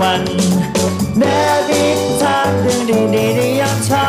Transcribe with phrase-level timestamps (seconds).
[0.00, 0.22] วัน
[1.18, 1.24] เน
[1.68, 1.84] วิ
[2.22, 4.06] ทามเรื่องดีๆในยามเช้า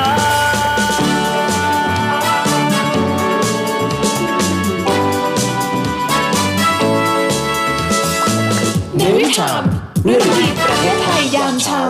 [8.97, 9.63] เนวิชาม
[10.03, 11.83] เรื่องดีๆประเทศไทยยามเช้า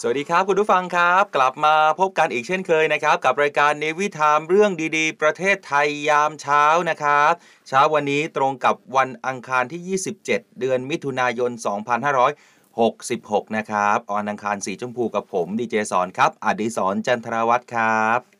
[0.00, 7.32] สวัสดีครับคุณผู้ฟังครับ กลับมาพบกันอีกเช่นเคยนะครับ กับรายการเนวิทามเรื่องดีๆ ประเทศไทยยามเช้านะครับ
[7.68, 10.26] เช้าวันนี้ตรงกับวันอังคารที่ 27
[10.60, 11.50] เดือนมิถุนายน
[12.80, 18.35] 66 นะครับออนอังคารสีชมพูกับผมดีเจสอนครับอดิสรจันทรวัตรครับ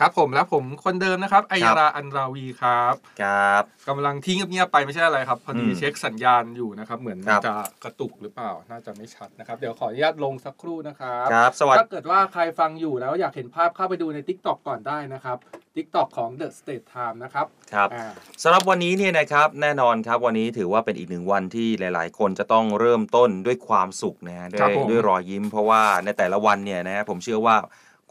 [0.00, 15.36] ครับผมและผมคนเดิมนะครับไอยาราอันราวีครับครับกำลังที่เงียบๆไปไม่ใช่อะไรครับ พอดีอืมเช็คสัญญาณอยู่นะครับ เหมือนครับจะกระตุกหรือเปล่าน่าจะไม่ชัดนะครับ เดี๋ยวขออนุญาตลงสักครู่นะครับครับสวัสดีถ้าเกิดว่าใครฟังอยู่แล้วอยากเห็นภาพเข้าไปดูใน Tik t o อกก่อนได้นะครับ
[15.76, 18.06] Tik t o อกของ The State Time นะครับครับอ่า
[18.42, 27.56] สำหรับวันนี้เนี่ยนะครับแน่นอนครับวันนี้ถือว่าเป็นอีกหนึ่งวันที่หลาย ๆ คนจะต้องเริ่มต้นด้วยความสุขนะฮะด้วครับยผมด้วยรอยยิ้ม เพราะว่าในแต่ละวันเนี่ยนะฮะผมเชื่อว่า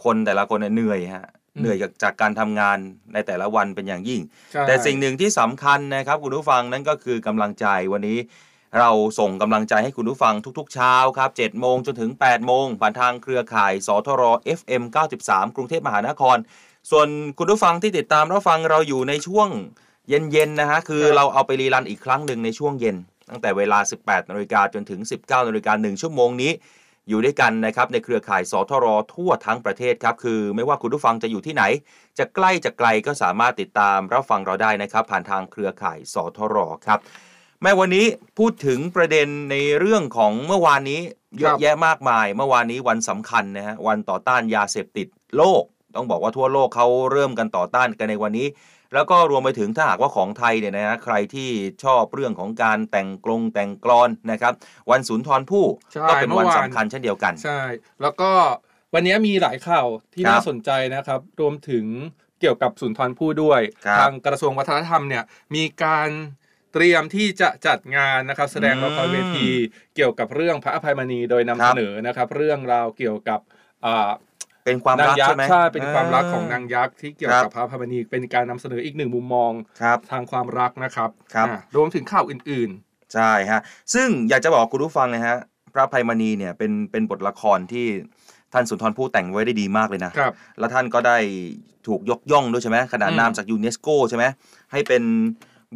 [0.04, 2.78] คนแต่ละคนเนี่ยเหนื่อยฮะอืม เหนื่อยจากจากการทำงาน
[3.14, 8.19] ในแต่ละวันเป็นอย่างยิ่งใช่แต่สิ่งหนึ่งที่สำคัญนะครับคุณผู้ฟังนั่นก็คือกำลังใจวันนี้
[8.80, 14.23] เราส่งกำลังใจให้คุณผู้ฟังทุกๆ เช้าครับ7โมงจนถึง 8 โมง ผ่านทางเครือข่ายสทร
[14.59, 14.83] FM
[15.20, 16.38] 93 กรุงเทพมหานคร
[16.92, 19.47] ส่วนคุณผู้ฟังที่ติดตามรับฟังเราอยู่ในช่วง
[20.09, 22.95] เย็นๆนะฮะคือครับเราเอาไปรีรันอีกครั้งหนึ่งในช่วงเย็น
[23.30, 26.52] ตั้งแต่เวลา 18นาฬิกาจนถึง 19นาฬิกา1ชั่วโมงนี้
[27.08, 31.64] อยู่ด้วยกันนะครับในเครือข่ายสทรทั่วทั้งประเทศครับคือ ไม่ว่าคุณผู้ฟังจะอยู่ที่ไหน
[32.20, 36.99] จะใกล้จะไกลก็สามารถติดตามรับฟังเราได้นะครับ ผ่านทางเครือข่ายสทรครับ
[37.61, 38.05] แม้วันนี้
[38.37, 41.02] พูดถึงประเด็นในเรื่องของเมื่อวานนี้
[41.39, 45.64] เยอะแยะมากมาย เมื่อวานนี้วันสำคัญนะฮะวันต่อต้านยาเสพติดโลก
[45.95, 48.48] ต้องบอกว่าทั่วโลกเขาเริ่มกันต่อต้านกันในวันนี้
[48.94, 51.50] แล้วก็รวมไปถึงถ้าหากว่าของไทยเนี่ยนะฮะใครที่
[51.83, 54.54] ชอบเรื่องของการแต่งกลงแต่งกลอนนะครับ
[54.92, 57.61] วันสุนทรภู่ใช่ก็เป็นวันเมื่อวานสำคัญเช่นเดียวกัน ใช่
[58.02, 58.32] แล้วก็
[58.94, 61.86] วันนี้มีหลายข่าวที่ครับน่าสนใจนะครับ รวมถึง
[62.39, 65.23] เกี่ยวกับสุนทรภู่ด้วยครับทางกระทรวงวัฒนธรรมเนี่ย
[65.55, 66.10] มีการ
[66.73, 69.48] เตรียมที่จะจัดงานนะครับ แสดงละครเวที
[69.95, 73.39] เกี่ยวกับเรื่องพระอภัยมณีโดยนำครัเสบนอนะครับ เรื่องราวเกี่ยวกับ
[73.86, 74.10] อ่า
[74.69, 82.71] เป็นความนางรักยักใช่ไหมษ์ใช่เป็นความรักของนางยักษ์ที่เกี่ยวครักับบพระอภัยมณีเป็นการนำเสนออีกหนึ่งมุมมองครับทางความรักนะครับครับอ่ารวมถึงข่าวอื่น
[83.15, 83.61] ใช่ฮะ
[83.93, 85.35] ซึ่งอยากจะบอกคุณผู้ฟังนะฮะ
[85.73, 87.87] พระอภัยมณีเนี่ยเป็นเป็นบทละครที่
[88.53, 91.17] ท่านสุนทรภู่แต่งไว้ได้ดีมากเลยนะๆครับแล้วท่านก็ได้
[91.87, 94.25] ถูกยกย่องด้วยใช่ไหมขนานอืมนามจากยูเนสโกใช่ไหม
[94.71, 95.03] ให้เป็น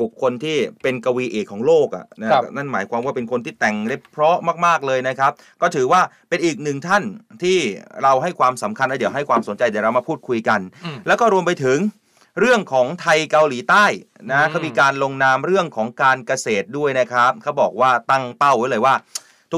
[0.01, 5.31] บุคคลที่เป็นกวีเอกของโลกอะนะครับนั่นหมายความว่าเป็นคนที่แต่งได้เพราะมาก ๆเลยนะครับ
[5.61, 7.03] ก็ถือว่าเป็นอีกหนึ่งท่าน
[7.43, 7.57] ที่
[8.03, 11.79] เราให้ความสำคัญและเดี๋ยวให้ความสนใจเดี๋ยวเรามาพูดคุยกันอืมแล้วก็รวมไปถึง
[12.39, 13.85] เรื่องของไทยเกาหลีใต้
[14.31, 18.95] นะอืมเขามีการลงนามเรื่องของการเกษตรด้วยนะครับเขาบอกว่าตั้งเป้าไว้เลยว่า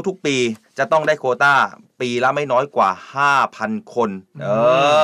[0.07, 0.38] ทุกๆ ปี
[0.78, 1.56] จะต้องได้โควต้า
[2.02, 2.90] ปีละไม่น้อยกว่า
[3.41, 4.09] 5,000 คน
[4.41, 4.47] เอ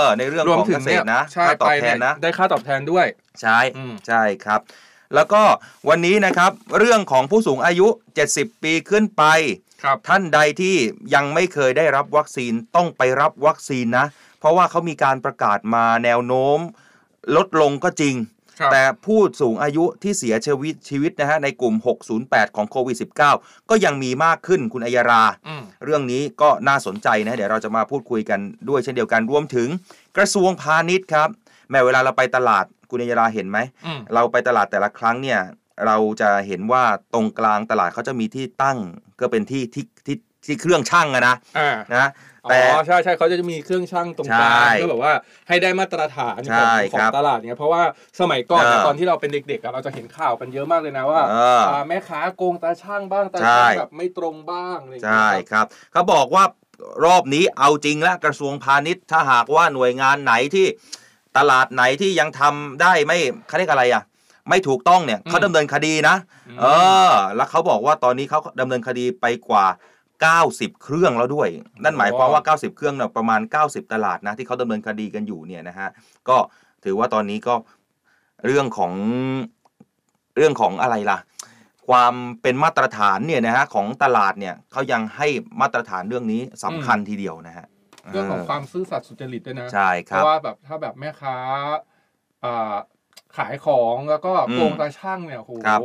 [0.04, 3.06] อ ในเรื่องรวมของถึเกงษเนี่ตยรนะใช่ค่าตอไปบแทเนี่ยนนะ ได้ค่าตอบแทนด้วย
[3.42, 4.60] ใช่อืมใช่ครับ
[5.16, 5.44] แล้วก็
[5.90, 7.88] วันนี้นะครับเรื่องของผู้สูงอายุ
[8.26, 9.24] 70 ปีขึ้นไป
[9.84, 10.76] ครับท่านใดที่
[11.14, 14.06] ยังไม่เคยได้รับวัคซีนต้องไปรับวัคซีนนะ
[14.40, 16.60] เพราะว่าเขามีการประกาศมาแนวโน้ม
[17.36, 18.16] ลดลงก็จริง
[18.60, 21.76] ครับแต่ผู้สูงอายุที่เสียชีวิตชีวิตนะฮะในกลุ่ม
[22.16, 22.98] 608 ของโควิด
[23.34, 28.40] -19 ก็ยังมีมากขึ้นคุณอัยราอืมเรื่องนี้ก็น่าสนใจนะ เดี๋ยวเราจะมาพูดคุยกัน
[28.70, 29.68] ด้วยเช่นเดียวกันรวมถึง
[30.18, 31.30] กระทรวงพาณิชย์ครับ
[31.70, 35.40] แม้เวลาเราไปตลาด คุณอัยราเห็นไหมอืมเราไปตลาดแต่ละครั้งเนี่ย
[35.88, 36.84] เราจะเห็นว่า
[37.14, 38.78] ตรงกลางตลาดเขาจะมีที่ตั้ง
[39.22, 42.08] ก็เป็นที่ที่ที่ที่เครื่องช่างอะนะอ่านะ
[42.46, 45.14] อ๋แต่อใช่ใช่เขาจะมีเครื่องช่างตรงกลางใช่เพื่อแบบว่า
[45.48, 47.84] ให้ได้มาตรฐานใช่ของขอครังบตลาดเนี่ยเพราะว่า
[48.20, 56.44] สมัยก่อนเนี่ยเออตอนที่เราเป็นเด็กๆอะเราจะเห็นข่าวกันเยอะมากเลยนะว่าเอออ่าแม่ค้าโกงตาช่างบ้างตาใช่ช่างแบบไม่ตรงบ้างอะไรอย่างใช่เงี้ยครับครับเขาบอกว่า
[57.06, 60.68] รอบนี้เอาจริงแล้วกระทรวงพาณิชย์ถ้าหากว่าหน่วยงานไหนที่
[61.38, 63.18] ตลาดไหนที่ยังทำได้ไม่
[63.48, 64.04] เขาเรียกอะไรอะ
[64.50, 66.16] ไม่ถูกต้องเนี่ยเขาดำเนินคดีนะ
[66.50, 66.66] อืมเอ
[67.10, 69.66] อ แล้วเขาบอกว่าตอนนี้เขาดำเนินคดีไปกว่า
[70.34, 71.50] 90 เครื่องแล้วด้วย
[71.84, 75.90] นั่นหมายความว่า 90 เครื่องเนี่ยประมาณ 90 ตลาดนะ ที่เขาดำเนินคดีกันอยู่เนี่ยนะฮะ
[76.30, 76.38] ก็
[76.84, 77.56] ถือว่าตอนนี้ก็
[78.46, 78.94] เรื่องของ
[80.36, 81.20] เรื่องของอะไรล่ะ
[81.88, 85.28] ความเป็นมาตรฐานเนี่ยนะฮะของตลาดเนี่ยเขายังให้
[85.62, 87.66] มาตรฐานเรื่องนี้สำคัญทีเดียวนะฮะ
[88.10, 91.38] เรื่องของความซื่อสัตย์สุจริตด้วยนะใช่คเพรับราะว่าแบบถ้าแบบแม่ค้า
[92.46, 92.76] อ่า
[93.38, 95.80] ขายของแล้วก็อืมโกงตาช่างเนี่ยโหครับ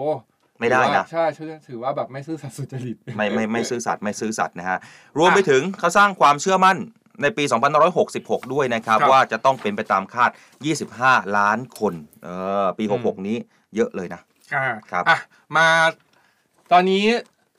[0.61, 4.79] ไม่ได้ถือว่านะใช่ถือถือว่าแบบไม่ซื่อสัตย์สุจริตไม่ไม่ไม่ซื่อสัตย์ไม่ซื่อสัตย์นะฮะ
[5.19, 6.77] รวมไปถึงเขาสร้างความเชื่อมั่น
[7.23, 7.45] ในปี
[7.99, 10.31] 2566 ด้วยนะครับครับว่าจะต้องเป็นไปตามคาด
[10.83, 12.29] 25 ล้านคนเอ
[12.65, 13.37] อปีอืม66 นี้
[13.77, 14.21] เยอะเลยนะ
[14.55, 15.19] อ่าครับอะ
[15.57, 15.67] มา
[16.73, 17.05] ตอนนี้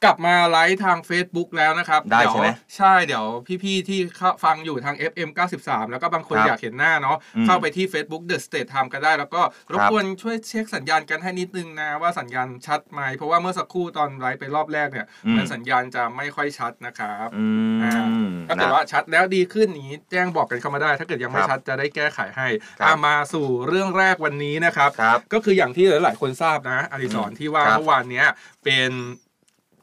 [0.04, 3.26] กลับมาไลฟ์ทาง Facebook แล้วนะครับได้เยวใช่ไหมใช่เดี๋ยว
[3.64, 5.30] พี่ๆที่เข้าฟังอยู่ทาง FM
[5.60, 9.42] 93 แล้วก็บางคนครับอยากเห็นหน้าเนาะอืมเข้าไปที่ Facebook The State Time กันได้ แล้วก็
[9.74, 17.46] รบครับกวนช่วยเช็คสัญญาณกันให้นิดนึงนะ ว่าสัญญาณชัดไหมเพราะว่าเมื่อสักครู่ตอนไลฟ์ไปรอบแรกเนี่ยอืมมันสัญญาณจะไม่ค่อยชัดนะครับอื
[17.84, 17.96] อ่า
[18.26, 22.48] มถ้าเกิดนะว่าชัดแล้วดีขึ้นอย่างนี้แจ้งบอกกันเข้ามาได้ ถ้าเกิดยังไม่ครับชัดจะได้แก้ไขให้
[22.80, 28.28] ครับอะมาสู่เรื่องแรกวันนี้นะครับครับ ก็คืออย่างที่หลายๆคนทราบนะอดิศรอืมที่ว่าครับเมื่อวานเนี้ย
[28.66, 28.92] เป็น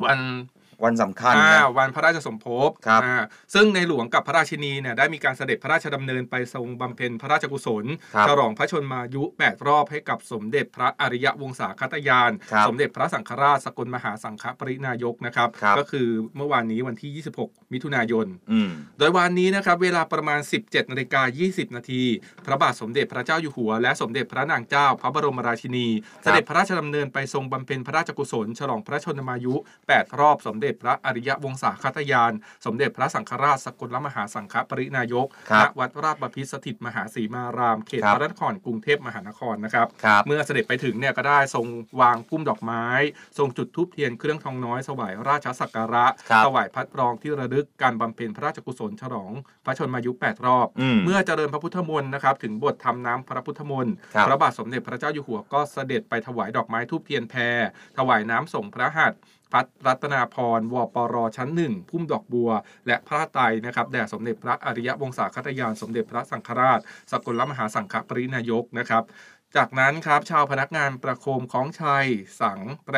[0.03, 0.21] วัน
[0.85, 3.17] วันสำคัญอ่านะวันพระราชสมภพครับอ่า
[3.55, 7.85] ซึ่งในหลวงกับพระราชินีเนี่ยได้มีการเสด็จพระราชดำเนินไปทรงบำเพ็ญพระราชกุศล
[8.15, 22.03] ครับฉลองพระชนมายุ 8 รอบให้กับสมเด็จพระอริยวงศาคตยานครับสมเด็จพระสังฆราชสกลมหาสังฆปรินายกนะครับครับก็คือเมื่อวานนี้วันที่ 26 มิถุนายนอืมโดยวันนี้นะครับเวลาประมาณ 17นาฬิกา20 นาที
[22.47, 25.89] พระบาทสมเด็จพระเจ้าอยู่หัว และสมเด็จพระนางเจ้า พระบรมราชินี
[26.23, 29.55] เสด็จพระราชดำเนินไปทรงบำเพ็ญพระราชกุศล ฉลองพระชนมายุ
[29.89, 32.33] 8 รอบสมเด็จพระอริยวงศาคตยาน
[32.67, 41.67] สมเด็จพระสังฆราชสกลมหาสังฆปรินายกครับณวัดราชบพิตรสถิตมหาศรีมาราม เขตครับพระนครกรุงเทพมหานครนะครับครับ เมื่อเสด็จไปถึงเนี่ยก็ได้ทรง
[42.01, 42.85] วางพุ่มดอกไม้
[43.39, 49.33] ทรงจุดธูปเทียนเครื่องทองน้อยถวายราชสักการะครับถวายพัดรองที่ระลึกการบำเพ็ญพระราชกุศลฉลอง
[49.65, 57.59] พระชนมายุ 8 รอบอืมเมื่อเจริญพระพุทธมนต์นะครับถึงบททำน้ำพระพุทธมนต์ครับพระบาทสมเด็จพระเจ้าอยู่หัวก็เสด็จไปถวายดอกไม้ทูบเทียนแพร
[57.99, 59.19] ถวายน้ำส่งพระหัตถ์
[59.53, 62.51] พัดรัตนาพรวปรชั้นหนึ่งพุ่มดอกบัว
[62.87, 66.81] และพระไตรนะครับแด่สมเด็จพระอริยวงศาคตยานสมเด็จพระสังฆราช
[67.11, 69.05] สกลมหาสังฆปรินายกนะครับ
[69.57, 72.07] จากนั้นครับชาวพนักงานประโคมของชัย
[72.41, 72.97] สัง แปร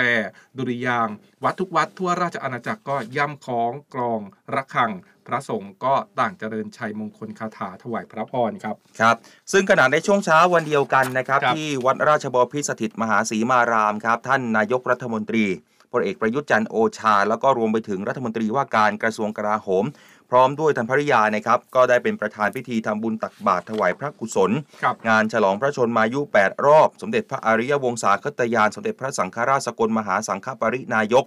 [0.56, 4.20] ดุริยางค์วัดทุกวัดทั่วราชอาณาจักรก็ย่ำคล้องกลอง
[4.54, 4.92] ระฆัง
[5.26, 9.16] พระสงฆ์ก็ต่างเจริญชัยมงคลคาถาถวายพระพรครับครับ
[9.52, 19.84] ซึ่งขณะในช่วงเช้าวันเดียวกันนะครับครับที่วัดราชบพิตรสถิตมหาศรีมารามครับ ท่านนายกรัฐมนตรีพ ลเอกประยุทธ์จันทร์โอชา แล้วก็รวมไปถึงรัฐมนตรีว่าการกระทรวงกลาโหม
[20.30, 24.50] พร้อมด้วยท่านภริยานะครับก็ได้เป็นประธานพิธีทำบุญตักบาตรถวายพระกุศล
[24.82, 31.24] ครับงานฉลองพระชนมายุ 8 รอบ สมเด็จพระอริยวงศาคตยาน สมเด็จพระสังฆราชสกลมหาสังฆปรินายก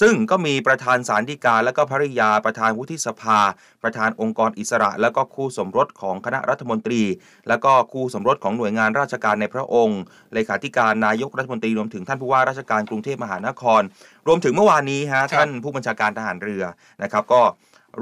[0.00, 3.38] ซึ่งก็มีประธานสารดีกาและก็ภริยาประธานวุฒิสภา
[3.82, 7.02] ประธานองค์กรอิสระ และก็คู่สมรสของคณะรัฐมนตรี
[7.48, 10.00] และก็คู่สมรสของหน่วยงานราชการในพระองค์
[10.34, 13.82] เลขาธิการนายกรัฐมนตรีรวมถึงท่านผู้ว่าราชการกรุงเทพมหานคร
[14.26, 16.64] รวมถึงเมื่อวานนี้ฮะท่านผู้บัญชาการทหารเรือ
[17.02, 17.42] นะครับก็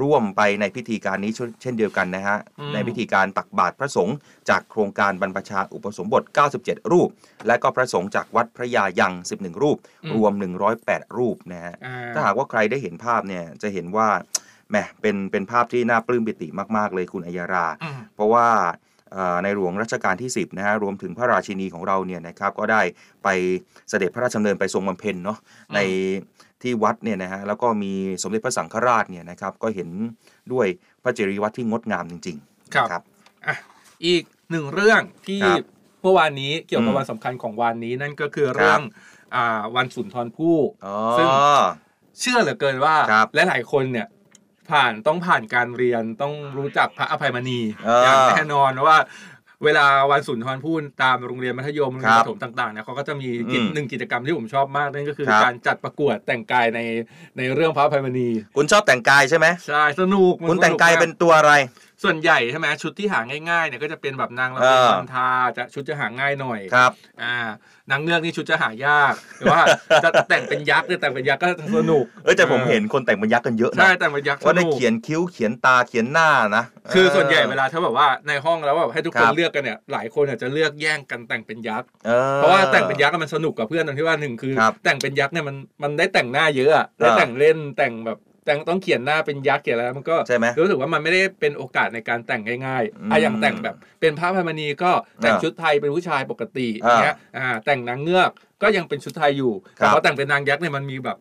[0.01, 1.31] ร่วมไปในพิธีการนี้
[1.61, 4.15] เช่นเดียวกันนะฮะอืมในพิธีการตักบาตรพระสงฆ์
[4.49, 6.23] จากโครงการบรรพชาอุปสมบท
[6.57, 7.09] 97 รูป
[7.47, 9.77] และก็พระสงฆ์จากวัดพระยายัง 11 รูป
[10.15, 10.33] รวม
[10.75, 14.07] 108 รูปนะฮะอ่าถ้าหากว่าใครได้เห็นภาพเนี่ยจะเห็นว่า
[14.69, 16.47] แหมเป็นเป็นภาพที่น่าปลื้มปิติ
[16.77, 18.47] มากๆเลยคุณอัยยาราอืมเพราะว่า
[19.13, 22.81] เอ่อในหลวงรัชกาลที่ 10นะฮะรวมถึงพระราชินีของเราเนี่ยนะครับก็ได้
[23.23, 23.27] ไป
[23.89, 25.37] เสด็จพระราชดำเนินไปทรงบำเพ็ญเนาะ
[25.75, 25.79] ใน
[26.61, 29.89] ที่วัดเนี่ยนะฮะแล้วก็มีสมเด็จพระสังฆราชเนี่ยนะครับก็เห็น
[30.53, 30.67] ด้วย
[31.03, 33.01] พระจริยวัตรที่งดงามจริงๆครับนะครับ
[33.47, 33.55] อะ
[34.05, 35.65] อีกหนึ่งเรื่องที่ครับ
[36.01, 38.81] เมื่อวานนี้เกี่ยวกับอืมวันสำคัญของวันนี้นั่นก็คือเรื่อง
[39.35, 41.27] อ่าวันสุนทรภู่อ๋อซึ่ง
[42.19, 44.07] เชื่อเหลือเกินว่าครับและหลายๆคนเนี่ย
[44.69, 48.97] ผ่านต้องผ่านการเรียนต้องรู้จักพระอภัยมณีอ่าอย่างแน่นอนว่า
[49.65, 56.79] เวลาวันสุนทรภู่ตามโรงเรียนมัธยมโรงคเรียรันบประถมต่างๆเนี่ยเขาก็จะมีกิจอืมหนึ่งกิจกรรมที่ผมชอบมากนั่นก็คือครับการจัดประกวดแต่งกายใน
[57.37, 61.53] ในเรื่องพระอภัยมณีคุณชอบแต่งกายใช่ไหมใช่สนุกมันคุณแต่งกายสมเป็นตัวอะไร
[62.03, 66.91] ส่วนใหญ่ใช่ไหมชุดที่หาง่ายๆเนี่ยก็จะเป็นแบบนางละเอมุนอพันทาจะชุดจะหาง่ายหน่อยครับ
[67.21, 67.35] อ่า
[67.91, 69.61] นางเงือกนี่ชุดจะหายากแต่ว่า
[70.03, 76.63] จะแต่งเป็นยักษ์เนี่ยแต่งเป็นยักษ์ก็สนุกเอ้ยแต่ผมเห็นคนแต่งเป็นยักษ์กันเยอะนะใช่แต่งเป็นยักษ์สว่าได้นุกเขียนคิ้วเขียนตาเขียนหน้านะ
[76.93, 94.91] คือส่วนใหญ่เวลาถ้าแบบว่าในห้องแล้วแบบให้ทุกคนครับเลือกกันเนี่ยหลายคนอาจจะเลือกแย่งกันแต่งเป็นยักษ์ออเพราะว่าแต่งเป็นยักษ์อะมันสนุกกับเพื่อนตรงที่ว่าหนึ่งคือครับแต่งเป็นยักษ์เนี่ยมันมันได้แต่งหน้าเยอะอะได้อ่าแต่งเล่นแต่งแบบ แต่งต้องเขียนหน้าเป็นยักษ์เขียนอะไรมันก็ใช่ไหมรู้สึกว่ามันไม่ได้เป็นโอกาสในการแต่งง่ายอืมๆอะอย่างแต่งแบบเป็นพระพายมณีก็
[95.21, 101.17] แต่งอ่าชุดไทยเป็นผู้ชายปกติออ่าย่างเงี้ยอ่าแต่งนางเงือกก็ยังเป็นชุดไทยอยู่ครับแต่ว่าแต่งเป็นนางยักษ์เนี่ยมันมีแบบ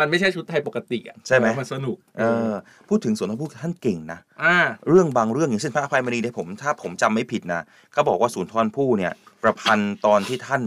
[0.00, 2.52] มันไม่ใช่ชุดไทยปกติอะใช่ไหมมันสนุกเออ
[2.88, 4.56] พูดถึงสวนทพูดท่านเก่งนะอ่า
[4.88, 10.62] เรื่องบางเรื่องอย่างเช่นพระอภัยมณีเนี่ยผมถ้าผมจำไม่ผิดนะเขาบอกว่าศูนย์ทรผู้เนี่ย ประพันธ์ตอนที่ท่าน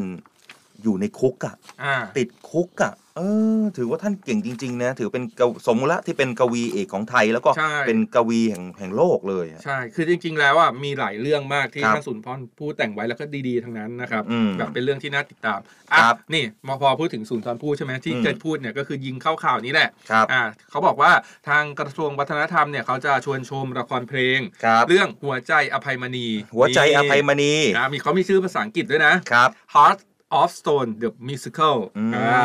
[0.83, 3.21] อยู่ในคุกอะอ่า ติดคุกอะเอ
[3.59, 15.59] อ ถือว่าท่านเก่งจริง ๆ นะ ถือเป็นกวสมมุติที่เป็นกวีเอกของไทยแล้วก็ใช่ เป็นกวีแห่งแห่งโลกเลยอะ ใช่ คือจริง ๆ แล้วอะมีหลายเรื่องมากที่ครับท่านสุนทรพูดแต่งไว้แล้วก็ดีๆ ทั้งนั้นนะครับอืมแบบเป็นเรื่องที่น่าติดตาม
[15.91, 21.11] อะครับนี่มาพอพูดถึงสุนทรภู่ใช่ไหมที่อืมเกิดพูดเนี่ยก็คือยิงเข้าข่าวนี้แหละครับอ่าเขาบอกว่า
[21.49, 29.99] ทางกระทรวงวัฒนธรรมเนี่ยเขาจะชวนชมละครเพลง ครับ เรื่องหัวใจอภัยมณีหัวใจอภัยมณีอ่ามีเขามีชื่อภาษาอังกฤษด้วยนะ ครับ Heart
[30.39, 32.41] of Stone the Musical อืมอ่า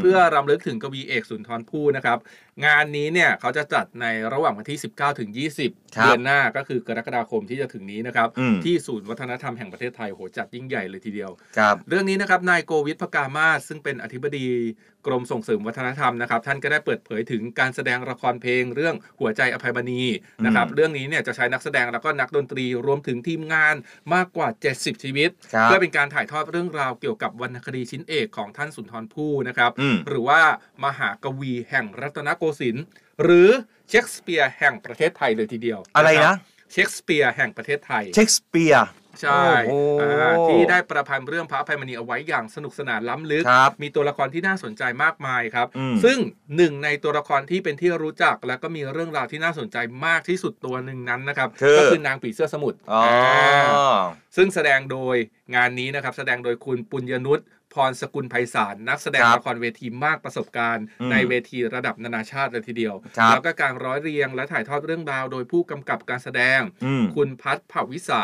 [0.00, 2.18] เพื่อรำลึกถึงกวีเอกสุนทรภู่นะครับ
[2.64, 5.30] งานนี้เนี่ยเขาจะจัดในระหว่างวันที่ 19ถึง
[5.62, 14.48] 20ครับเดือนหน้าก็คือกรกฎาคมที่จะถึงนี้นะครับอืมที่ศูนย์วัฒนธรรมแห่งประเทศไทยโหจัดยิ่งใหญ่เลยทีเดียวครับเรื่องนี้นะครับนายโกวิทพกามาศซึ่งเป็นอธิบดี
[15.06, 20.02] กรมส่งเสริมวัฒนธรรมนะครับ ท่านก็ได้เปิดเผยถึงการแสดงละครเพลง เรื่องหัวใจอภัยมณี
[20.44, 23.74] นะครับอืมเรื่องนี้เนี่ยจะใช้นักแสดงแล้วก็นักดนตรีรวมถึงทีมงาน
[24.14, 30.40] มากกว่า 70 ชีวิตครับเพื่อเป็นการถ่ายทอดเรื่องราวเกี่ยวกับวรรณคดีชิ้นเอกของท่านสุนทรภู่นะครับอืมหรือว่า
[30.84, 32.84] มหากวีแห่งรัตนโกสินทร์
[33.22, 33.48] หรือ
[33.88, 36.36] เชคสเปียร์แห่งประเทศไทยเลยทีเดียวอะไรคนะบ
[36.72, 38.88] เชคสเปียร์แห่งประเทศไทย เชคสเปียร์
[39.20, 46.18] ใช่โอ้โหอ่าที่ได้ประพันธ์เรื่องพระอภัยมณีเอาไว้อย่างสนุกสนานล้ำลึก ครับมีตัวละครที่น่าสนใจมากมายครับ อืม ซึ่ง
[46.56, 54.02] หนึ่งในตัวละครที่เป็นที่รู้จักและก็มีเรื่องราวที่น่าสนใจมากที่สุดตัวหนึ่งนั้นนะครับ คือ ก็คือนางผีเสื้อสมุทรอ๋อา
[54.36, 55.16] ซึ่งแสดงโดย
[55.54, 57.38] งานนี้นะครับ แสดงโดยคุณปุญญนุช
[57.74, 68.22] พรสกุลไพศาลนักแสดงครับละครเวทีมากประสบการณ์อืมในเวทีระดับนานาชาติเลยทีเดียวครับแล้วก็การร้อยเรียงและถ่ายทอดเรื่องราวโดยผู้กำกับการแสดงอืมคุณพัฒน์ภวิสา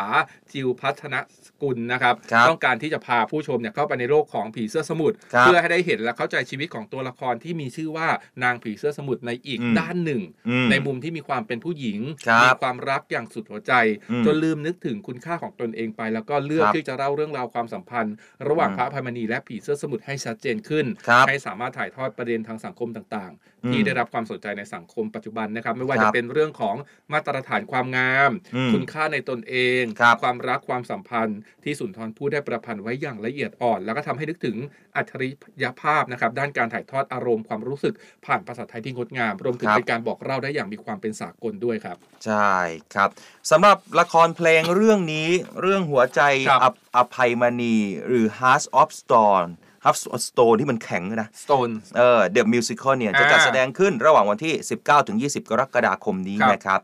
[0.51, 1.15] จิวพัฒน
[1.45, 8.07] สกุลนะครับครับ ต้องการที่จะพาผู้ชมเนี่ยเข้าไปในโลกของผีเสื้อสมุทรครับเพื่อให้ได้เห็นและเข้าใจชีวิตของตัวละครที่มีชื่อว่า
[8.43, 13.73] นางผีเสื้อสมุทรในอีกอืมด้านหนึ่งอืมในมุมที่มีความเป็นผู้หญิงครับมีความรักอย่างสุดหัวใจ
[14.11, 18.15] อืมจนลืมนึกถึงคุณค่าของตนเองไป แล้วก็เลือกครับที่จะเล่าเรื่องราวความสัมพันธ์
[18.47, 26.75] ระหว่างอืมพระอภัยมณีและผีเสื้อสมุทรให้ชัดเจนขึ้นครับให้สามารถถ่ายทอดประเด็นทางสังคมต่างอืๆมที่ได้รับความสนใจในสังคมปัจจุบันนะครับ ไม่ว่าครัจะบเป็นเรื่องของ
[27.13, 34.57] มาตรฐานความงามอืมคุณค่าในตนเองครับความรักความสัมพันธ์ที่สุนทรพูดได้ประพันธ์ไว้อย่างละเอียดอ่อน แล้วก็ทำให้นึกถึง
[34.95, 35.29] อัจฉริ
[35.63, 37.93] ยภาพนะครับด้านการถ่ายทอดอารมณ์ความรู้สึก
[38.25, 42.53] ผ่านภาษาไทยที่งดงาม รวมถึงครับเป็นการบอกเล่าได้อย่างมีความเป็นสากลด้วยครับ ใช่
[42.95, 43.09] ครับ
[43.51, 45.29] สำหรับละครเพลงเรื่องนี้
[45.61, 48.89] เรื่องหัวใจครับอภอภัยมณีหรือ Heart of
[49.81, 56.79] Stone Heart of Stone ที่มันแข็งนะ Stone เออ The Musical เนี่ยจะอ่าจัดแสดงขึ้นระหว่างวันที่ 19ถึง20 กรกฎาคมนี้ครับนะครับ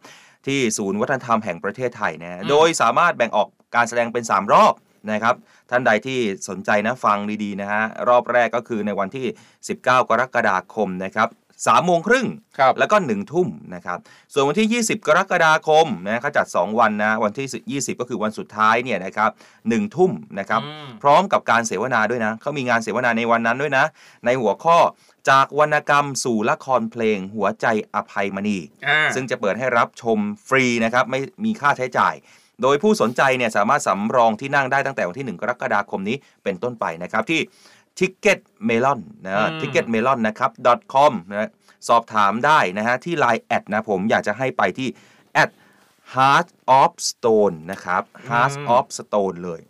[0.48, 4.74] ที่ศูนย์วัฒนธรรมแห่งประเทศไทยนะอืมโดยสามารถแบ่งออกการแสดงเป็น 3 รอบ
[5.12, 5.36] นะครับ
[5.70, 9.26] ท่านใดที่สนใจนะฟังดีๆนะฮะรอบแรกก็คือในวันที่
[9.68, 11.30] 19 กรกฎาคมนะครับ
[11.64, 12.28] 3โมงครึ่ง
[12.60, 13.98] ครับแล้วก็1ทุ่มนะครับ
[14.34, 19.32] ส่วนวันที่ 20 กรกฎาคมนะเขาจัด 2 วันนะ วันที่ 20 ก็คือวันสุดท้ายเนี่ยนะครับ
[19.64, 23.86] 1ทุ่มนะครับอืมพร้อมกับการเสวนาด้วยนะเขามีงานเสวนาในวันนั้นด้วยนะ
[24.26, 24.78] ในหัวข้อ
[25.30, 28.58] จากวรรณกรรมสู่ละครเพลงหัวใจอภัยมณี
[28.88, 32.16] อ่าซึ่งจะเปิดให้รับชมฟรีนะครับ ไม่มีค่าใช้จ่าย
[32.62, 37.42] โดยผู้สนใจเนี่ยสามารถสำรองที่นั่งได้ตั้งแต่วันที่ 1 กรกฎาคมนี้เป็นต้นไปนะครับที่
[38.00, 40.52] Ticket Melon นะอืม Ticket Melon นะครับ
[40.94, 41.50] .com นะ
[41.90, 44.88] สอบถามได้นะฮะ ที่ Line แอดนะผมอยากจะให้ไปที่
[45.44, 45.50] at
[46.16, 46.48] heart
[46.82, 49.62] of stone นะครับ heart of stone เลย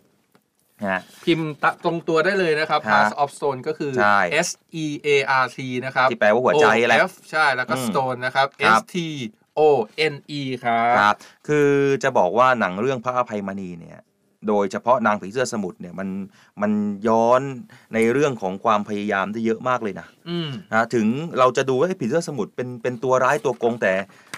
[0.82, 4.48] นะพิมพ์ตะตรงตัวได้เลยนะครับฮะ Heart of Stone ก็คือใช่ S
[4.84, 5.08] E A
[5.42, 8.96] R T นะครับ ที่แปลว่าหัวใจแหละ O F ใช่ แล้วก็อืม Stone นะครับครั S บ T
[9.58, 9.60] O
[10.12, 11.16] N E ครับครับ
[11.48, 11.70] คือ
[12.02, 13.98] จะบอกว่าหนังเรื่องพระอภัยมณีเนี่ย
[14.48, 16.08] โดยเฉพาะนางผีเสื้อสมุทรเนี่ยมัน
[16.62, 16.72] มัน
[17.08, 17.40] ย้อน
[17.94, 21.06] ในเรื่องของความพยายามได้เยอะมากเลยนะอืมนะถึง
[21.38, 23.94] เราจะดูว่าไอ้ผีเสื้อสมุทรเป็นเป็นตัวร้ายตัวโกงแต่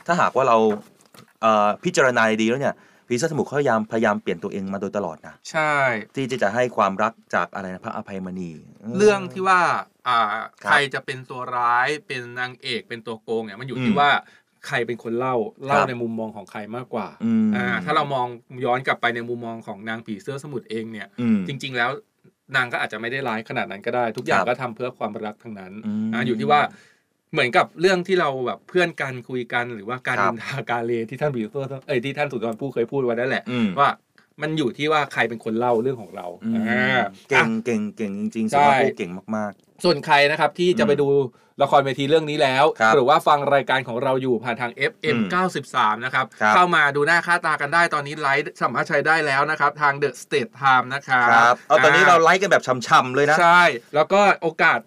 [0.06, 0.56] ถ้าหากว่าเรา
[1.42, 2.76] เอ่อพิจารณาดีๆแล้วเนี่ย
[3.10, 5.72] ผีเสื้อสมุทรเขาพยายามพยายามเปลี่ยนตัวเองมาโดยตลอดนะใช่
[6.14, 8.50] ที่จะจะให้ความรักจากอะไรนะพระอภัยมณี
[8.98, 9.60] เรื่องที่ว่า
[10.08, 14.10] อ่าครับใครจะเป็นตัวร้ายเป็นนางเอกเป็นตัวโกงเนี่ยมันอยู่อืมที่ว่า
[14.66, 15.36] ใครเป็นคนเล่า
[15.66, 18.26] เล่าครับในมุมมองของใครมากกว่าอืมอ่า ถ้าเรามอง
[18.64, 21.90] ย้อนกลับไปในมุมมองของนางผีเสื้อสมุทรเองเนี่ยอืมจริง ๆ แล้ว
[22.56, 26.60] นางก็อาจจะไม่ได้ร้ายขนาดนั้นก็ได้ ทุกอย่างครับก็ทำเพื่อความรักทั้งนั้นอืมอ่าอยู่ที่ว่า
[27.32, 33.90] เหมือนกับเรื่องที่เราแบบเพื่อนกันคุยกันหรือว่าการครันิบนทาการเลที่ท่านบิวเตอร์เอ้ยที่ท่านสุนทรภู่เคยพูดไว้นั่นแหละอืมว่า
[34.42, 39.52] มันอยู่ที่ว่าใครเป็นคนเล่าเรื่องของเราอืมอ่าเก่งอะเก่งเก่งจริงๆใช่สุภาพบุรุษเก่งมาก
[39.84, 41.08] ส่วนใครนะครับที่จะไปดู
[41.62, 45.20] ละครเวทีเรื่องนี้แล้วครับหรือว่าฟังรายการของเราอยู่ผ่านทาง FM อืม
[45.66, 53.62] 93 นะครับครับ เข้ามาดูหน้าค่าตากันได้ตอนนี้ไลฟ์สามารถใช้ได้แล้วนะครับ ทาง The State Time นะครัๆครับเอาตอนนี้เราไลค์กันแบบช่ำๆเลยนะ ใช่
[53.94, 54.78] แล้วก็โอกาส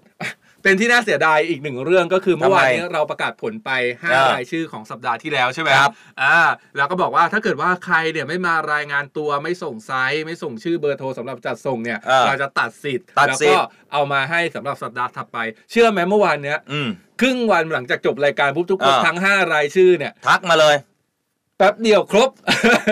[0.63, 3.72] เป็นที่น่าเสียดายอีกหนึ่งเรื่องก็คือเมื่อวานทำไมนี้เราประกาศผลไป
[4.03, 5.91] อ่า5รายชื่อของสัปดาห์ที่แล้วใช่ไหมครับ
[6.22, 6.38] อ่า
[6.77, 15.38] แล้วก็บอกว่าถ้าเกิดว่าใครเนี่ยไม่มารายงานตัวไม่ส่งไซส์ไม่ส่งชื่อเบอร์โทรสำหรับจัดส่งเนี่ยอ่าเราจะตัดสิทธิ์ตัดแล้วสิทก็ธิ์เอามาให้สำหรับสัปดาห์ถัดไป
[15.72, 16.89] เชื่อไหมเมื่อวานเนี้ยอืม
[17.22, 20.75] ครึ่งวันหลังจากจบรายการปุ๊บทุกคนอ่าทั้ง 5 รายชื่อเนี่ยทักมาเลย
[21.62, 22.30] แป๊บเดียวครบ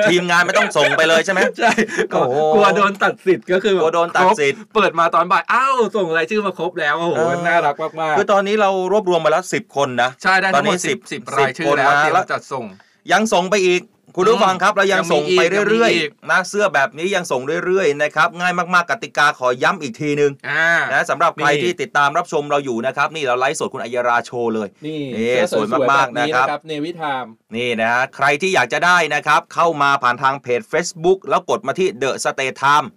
[0.10, 1.72] ทีมงานไม่ต้องส่งไปเลยใช่ไหมใช่
[2.14, 12.66] กลัวโอ้โหกลัวโดนตัดสิทธิ์ก็คือแบบกลัวโดนตัดสิทธิ์ครบเปิดมาตอนบ่ายอ้าวส่งรายชื่อมาครบแล้วโอ้โหเออน่ารักมากๆคือตอนนี้เรารวบรวมมาแล้วสิบคนนะใช่ได้ตอทั้นงหมนี้ดสิบ10สิบ10รายชื่อแล้วคนนะเตรียแล้วมจัดส่ง
[13.12, 13.82] ยังส่งไปอีก
[14.20, 32.88] คุณผู้ฟังครับเรายังยังมีส่งไปอีกยังมีเรื่อยอีกๆนะเสื้อแบบนี้ยังส่งเรื่อยๆนะครับง่ายมากๆกติกาขอย้ำอีกทีนึงอ่านะสำหรับใครนี่ที่ติดตามรับชมเราอยู่นะครับ นี่เราไลฟ์สดคุณอัยราโชว์เลยนี่นี่เสื้อสวยมากๆๆแบบนะครับเนวิทามนี่นะฮะใครที่อยากจะได้นะครับ เข้ามาผ่านทางเพจ Facebook แล้วกดมาที่ The State Time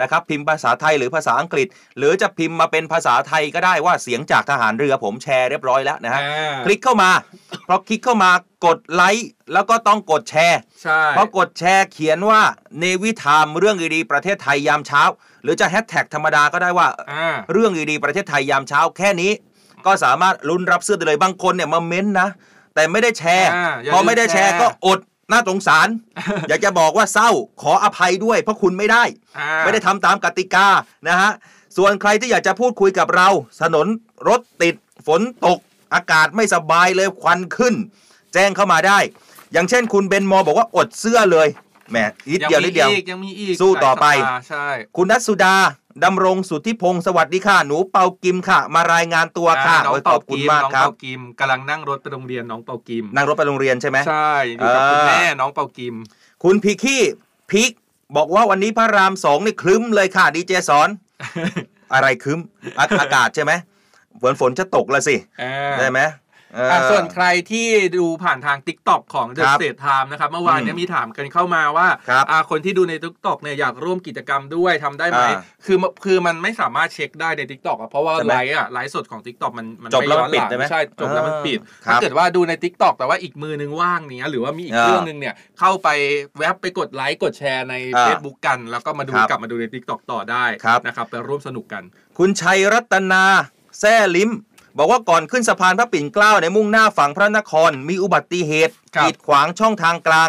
[0.00, 1.66] นะครับพิมพ์ภาษาไทยหรือภาษาอังกฤษ
[1.98, 7.10] หรือจะพิมพ์มาเป็นภาษาไทยก็ได้ว่าเสียงจากทหารเรือผมแชร์เรียบร้อยแล้วนะฮะอ่าคลิกเข้ามา
[7.68, 8.30] พอคลิกเข้ามา
[8.66, 12.40] กดไลค์แล้วก็ต้องกดแชร์ใช่พอกดแชร์เขียนว่า
[12.78, 15.02] เนวิทามเรื่องดีๆประเทศไทยยามเช้า
[15.42, 19.32] หรือจะแฮชแท็กธรรมดาก็ได้ว่าอ่าเรื่องดีๆประเทศไทยยามเช้าแค่นี้
[19.86, 22.28] ก็สามารถลุ้นรับเสื้อได้เลยบางคนเนี่ยมาเม้นต์นะ
[22.74, 25.00] แต่ไม่ได้แชร์อ่าอย่าพอไม่ได้แชร์ลืมแชร์ก็อด
[25.32, 25.88] น่าสงสาร
[26.48, 27.30] อยากจะบอกว่าเศร้า
[27.62, 29.04] ขออภัยด้วย เพราะคุณไม่ได้
[29.38, 30.66] อ่าไม่ได้ทำตามกติกา
[31.08, 31.30] นะฮะ
[31.76, 33.28] ส่วนใครที่อยากจะพูดคุยกับเรา
[33.62, 33.86] ถนน
[34.28, 34.74] รถติด
[35.06, 35.58] ฝนตก
[35.94, 37.74] อากาศไม่สบายเลยควันขึ้น
[38.32, 38.98] แจ้งเข้ามาได้
[39.52, 41.48] อย่างเช่นคุณเบนมอบอกว่าอดเสื้อเลย
[41.90, 41.96] แหม
[42.30, 45.56] นิดยังเดียวมีนิดเดียวอีกยังมีอีกสู้ต่อไปหลายสัปดาห์ใช่คุณนัทสุดา
[46.04, 55.94] ดำรงสุทธิพงศ์สวัสดีค่ะ หนูเปากิมค่ะ มารายงานตัวค่ะอ่าน้องโอ้ยขเปาอบคุณกิมมากน้องครับเปากิมกำลังนั่งรถไปโรงเรียนน้องเปากิม นั่งรถไปโรงเรียนใช่ไหมใช่อยู่กับคุณอ่าแม่น้องเปากิม
[56.42, 57.02] คุณพีขี้
[57.50, 57.70] พิก
[58.16, 60.88] บอกว่าวันนี้พระรามสองนี่คลึ้มเลยค่ะดีเจสอน
[61.94, 62.40] อะไรคลึ้ม
[62.78, 63.52] อาอากาศใช่ไหม
[64.22, 66.31] ฝนฝนจะตกแล้วสิอ่าได้ไหมเออออะ
[66.90, 67.66] ส่วนใครที่
[67.96, 73.10] ดูผ่านทาง t ิ k t o k ของ The ครับ State Time นะครับ เมื่อวานเนี้อืมมีถามกันเข้ามาว่าครับอ่าคนที่ดูใน t ิ
[73.14, 79.36] k t o k เนี่ยอยากร่วมกิจกรรมด้วยทำได้ไหมอ่าคือคือมันไม่สามารถเช็คได้ใน t ิ k t o k อะเพราะว่าใช่ไหมไลฟ์อะไลฟ์สดของ t ิ k
[79.42, 85.88] t o k มันมันจบแล้วมันไย้อนหปิดใช่ไหมใช่จบแล้วมันอ่าปิดครับถ้าเกิดว่าดูใน t ิ k t o k แต่ว่าอีกมือนึงว่างเนี้ยหรือว่ามีอีกอ่าเครื่องนึงเนี่ยเข้าไป
[86.38, 91.82] แว็บไปกดไลค์กดแชร์ในอ่า Facebook กัน แล้วก็มาดูครับกลับมาดูใน t ิ k t o k ต่อได้ครับนะครับไปร่วมสนุกกัน
[92.18, 93.24] คุณชัยรัตนา
[93.80, 94.30] แซ่ลิ้ม
[94.76, 100.28] บอกว่าก่อนขึ้นสะพานพระปิ่นเกล้าในมุ่งหน้าฝั่งพระนคร มีอุบัติเหตุครับกีดขวางช่องทางกลาง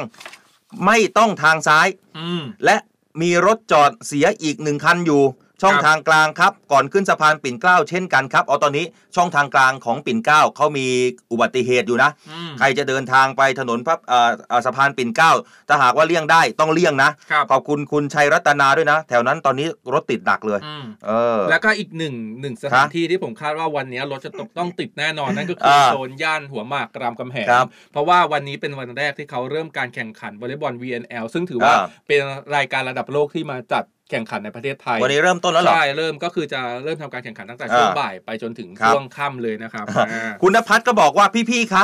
[0.85, 2.75] ไม่ต้องทางซ้ายอืมและ
[3.21, 5.23] มีรถจอดเสียอีกหนึ่งคันอยู่
[5.63, 10.87] ช่องครับทางกลางครับ ก่อนขึ้นสะพานปิ่นเกล้าเช่นกันครับเอาตอนนี้ช่องทางกลางของปิ่นเกล้าเขามี
[11.31, 15.31] อุบัติเหตุอยู่นะอืมใครจะเดินทางไปถนนพระเอ่อเอ่อสะพานปิ่นเกล้า
[15.67, 32.21] ถ้าหากว่าเลี่ยงได้ต้องเลี่ยงนะครับขอบคุณคุณชัยรัตนาด้วยนะ แถวนั้นตอนนี้รถติดหนักเลยอืมเออแล้วก็อีกหนึ่งหนึ่งสถานที่ที่ผมคาดว่าวันนี้รถจะตกต้องติดแน่นอนนั่นก็คืออ่าโซนย่านหัวหมากรามคำแหงครับเพราะว่าวันนี้เป็นวันแรกที่เขาเริ่มการแข่งขันวอลเลย์บอล VNL ซึ่งถือว่าอ่าเป็น
[32.55, 41.83] รายการระดับโลกที่มาจัด แข่งขันในประเทศไทย วันนี้เริ่มต้นแล้วเหรอ ใช่ เริ่มก็คือจะเริ่มทำการแข่งขันตั้งแต่ช่วงอ่าบ่ายไปจนถึงครับช่วงค่ำเลยนะครับอ่าคุณนภัทรก็บอกว่าพี่ๆคะ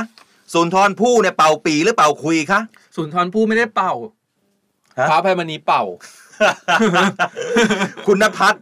[0.54, 2.60] สุนทรภู่เนี่ยเป่าปีหรือเป่าคุยคะ
[2.96, 3.94] สุนทรภู่ไม่ได้เป่า
[5.00, 5.84] ฮะพระอภัยมณีเป่า
[8.08, 8.60] คุณนภัทร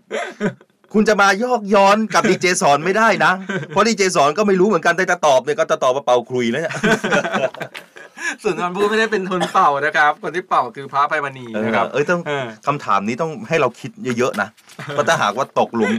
[0.93, 3.31] คุณจะมายอกย้อนกับดีเจสอนไม่ได้นะ
[3.67, 6.75] เพราะดีเจสอนก็ไม่รู้เหมือนกันแต่จะตอบเนี่ยก็จะตอบว่าเป่าคลุยแล้วเนี่ย
[8.43, 14.49] สุนทรภู่ไม่ได้เป็นคนเป่านะครับ คนที่เป่าคือพระอภัยมณีเออนะครับ เอ้ยต้องเออคำถามนี้ต้องให้เราคิดเยอะๆนะ
[14.85, 15.93] เพราะถ้าหากว่าตกหลุม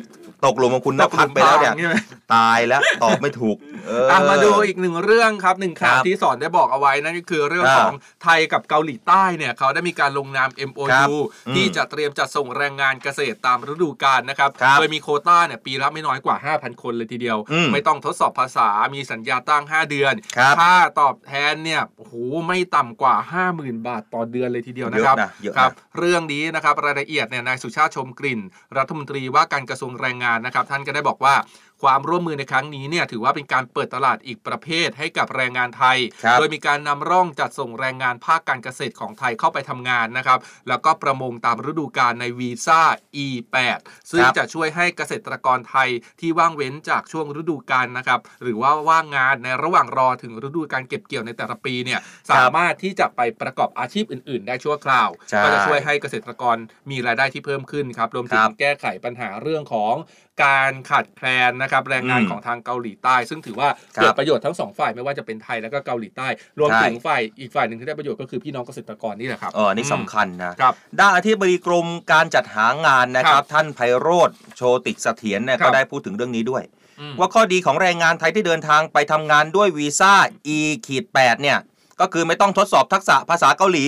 [0.44, 1.94] ตกหลุมของคุณนภัทรไปแล้วเนี่ยใช่ไหม
[2.34, 11.12] ตายแล้วตอบไม่ถูก เอออะมาดูอีกหนึ่งเรื่องครับหนึ่งข่าวครับที่สอนได้บอกเอาไว้นั่นก็คือเรื่องอ่าของไทยกับเกาหลีใต้เนี่ยเขาได้มีการลงนามครับ MOU
[11.48, 22.14] อืมที่จะเตรียมจัดส่งแรงงานเกษตรตามฤดูกาลนะครับครับโดยมีโควต้าเนี่ยปีละไม่น้อยกว่า 5,000 คนเลยทีเดียวอืมไม่ต้องทดสอบภาษามีสัญญาตั้ง 5 เดือนครับค่าตอบแทนเนี่ยโอ้โห
[22.48, 23.14] ไม่ต่ำกว่า
[23.50, 28.40] 50,000 บาทต่อเดือนเลยทีเดียวนะครับเยอะนะเยอะนะครับ เรื่องนี้นะครับรายละเอียดเนี่ยนายสุชาติชมกลิ่น
[28.76, 31.34] รัฐมนตรีว่าการกระทรวงแรงงานนะครับ ท่านก็ได้บอกว่า
[31.82, 40.38] ความร่วมมือในครั้งนี้เนี่ยถือว่าเป็นการเปิดตลาดอีกประเภทให้กับแรงงานไทยครับโดยมีการนำร่องจัดส่งแรงงานภาคการเกษตรของไทยเข้าไปทำงานนะครับ
[40.68, 42.80] แล้วก็ประมงตามฤดูกาลในวีซ่า
[43.24, 45.88] E8 ซึ่งครับจะช่วยให้เกษตรกรไทย
[46.20, 56.56] ที่ว่างเว้นจากช่วงฤดูกาลนะครับ หรือว่าว่างงานในระหว่างรอถึงฤดูการเก็บเกี่ยวในแต่ละปีเนี่ยสามารถที่จะไปประกอบอาชีพอื่น ๆ ได้ชั่วคราวใช่ก็จะช่วยให้เกษตรกร
[56.90, 59.94] มีรายได้ที่เพิ่มขึ้นครับรวมถึคงรับแก้ไขปัญหาเรื่องของ
[60.42, 76.62] การขาดแคลนนะครับแรงงานอืมของทางเกาหลีใต้ ซึ่งถือว่าครับเกิดประโยชน์ทั้งสองฝ่ายไม่ว่าจะเป็นไทยแล้วก็เกาหลีใต้รวมใช่ถึงฝ่ายอีกฝ่ายหนึ่งที่ได้ประโยชน์ก็คือพี่น้องเกษตรกรนี่แหละครับเออนี่สำคัญนะครับด้านอธิบดีกรมการจัดหางานนะคครัรับบท่านไพโรธโชติเสถียรเนี่ยครับก็ได้พูดถึงเรื่องนี้ด้วย
[77.00, 80.12] อืมว่าข้อดีของแรงงานไทยที่เดินทางไปทำงานด้วยวีซ่า
[80.56, 81.58] E ขีด8เนี่ย
[82.00, 83.86] ก็คือไม่ต้องทดสอบทักษะภาษาเกาหลี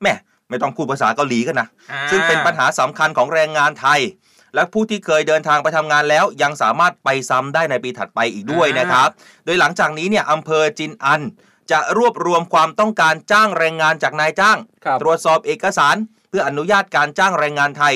[0.00, 0.14] แหม่
[0.50, 4.00] ไม่ต้องพูดภาษาเกาหลีกันนะอ่าซึ่งเป็นปัญหาสำคัญของแรงงานไทย
[4.54, 9.08] และผู้ที่เคยเดินทางไปทำงานแล้ว ยังสามารถไปซ้ำได้ในปีถัดไปอีกด้วยนะครับ
[9.44, 11.22] โดยหลังจากนี้เนี่ยอำเภอจินอัน
[11.70, 15.96] จะรวบรวมความต้องการจ้างแรงงานจากนายจ้างครับตรวจสอบเอกสาร
[16.28, 17.94] เพื่ออนุญาตการจ้างแรงงานไทย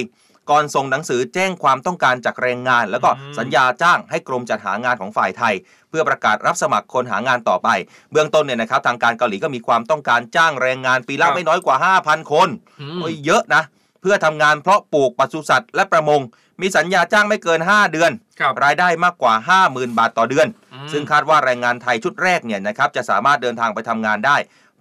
[0.50, 5.54] ก่อนส่งหนังสือแจ้งความต้องการจากแรงงาน แล้วก็อืมสัญญาจ้างให้กรมจัดหางานของฝ่ายไทย
[5.88, 7.68] เพื่อประกาศรับสมัครคนหางานต่อไป
[8.12, 12.48] เบื้องต้นเนี่ยนะครับทางการเกาหลีก็มีความต้องการจ้างแรงงานปีละไม่น้อยกว่า 5,000 คน
[12.80, 13.62] อืมโอ้ยเยอะนะ
[14.02, 16.20] เพื่อทำงานเพราะปลูกปศุสัตว์และประมง
[16.60, 18.10] มีสัญญาจ้างไม่เกิน 5 เดือน
[18.40, 19.34] ครับรายได้มากกว่า
[19.66, 24.36] 50,000 บาทต่อเดือนอืมซึ่งคาดว่าแรงงานไทยชุดแรกเนี่ยนะครับจะสามารถเดินทางไปทำงานได้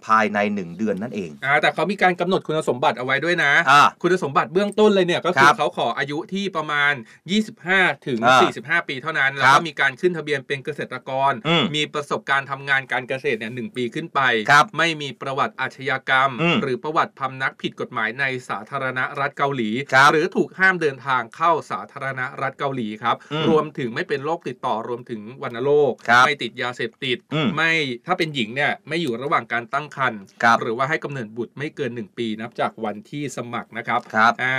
[0.06, 6.92] ภายใน 1 เดือนนั่นเองอ่าแต่เขามีการกำหนดคุณสมบัติเอาไว้ด้วยนะอ่าคุณสมบัติเบื้องต้นเลยเนี่ยก็คืคอรับเขาขออายุที่ประมาณ
[7.48, 27.72] 25 ถึงอ่า45 ปีเท่านั้น แล้วครัก็บมีการขึ้นทะเบียนเป็นเกษตรกรอืมมีประสบการณ์ทำงานการเกษตรเนี่ยหนึ่งปีขึ้นไปครับไม่มีประวัติอาชญากรรมอืมหรือประวัติพำนักผิดกฎหมายในสาธารณรัฐเกาหลีครับหรือถูกห้ามเดินทางเข้าสาธารณรัฐเกาหลีครับอืมรวมถึงไม่เป็นโรคติดต่อรวมถึงวัณโรคครับไม่ติดยาเสพติดอืมไม่
[28.06, 34.56] ถ้าเป็นหญิงเนี่ยไม่อยู่ระหว่างการตั้งครรภ์ครับหรือว่าให้กำเนิดบุตรไม่เกิน 1 ปีนับจากวันที่สมัครนะครับครับอ่า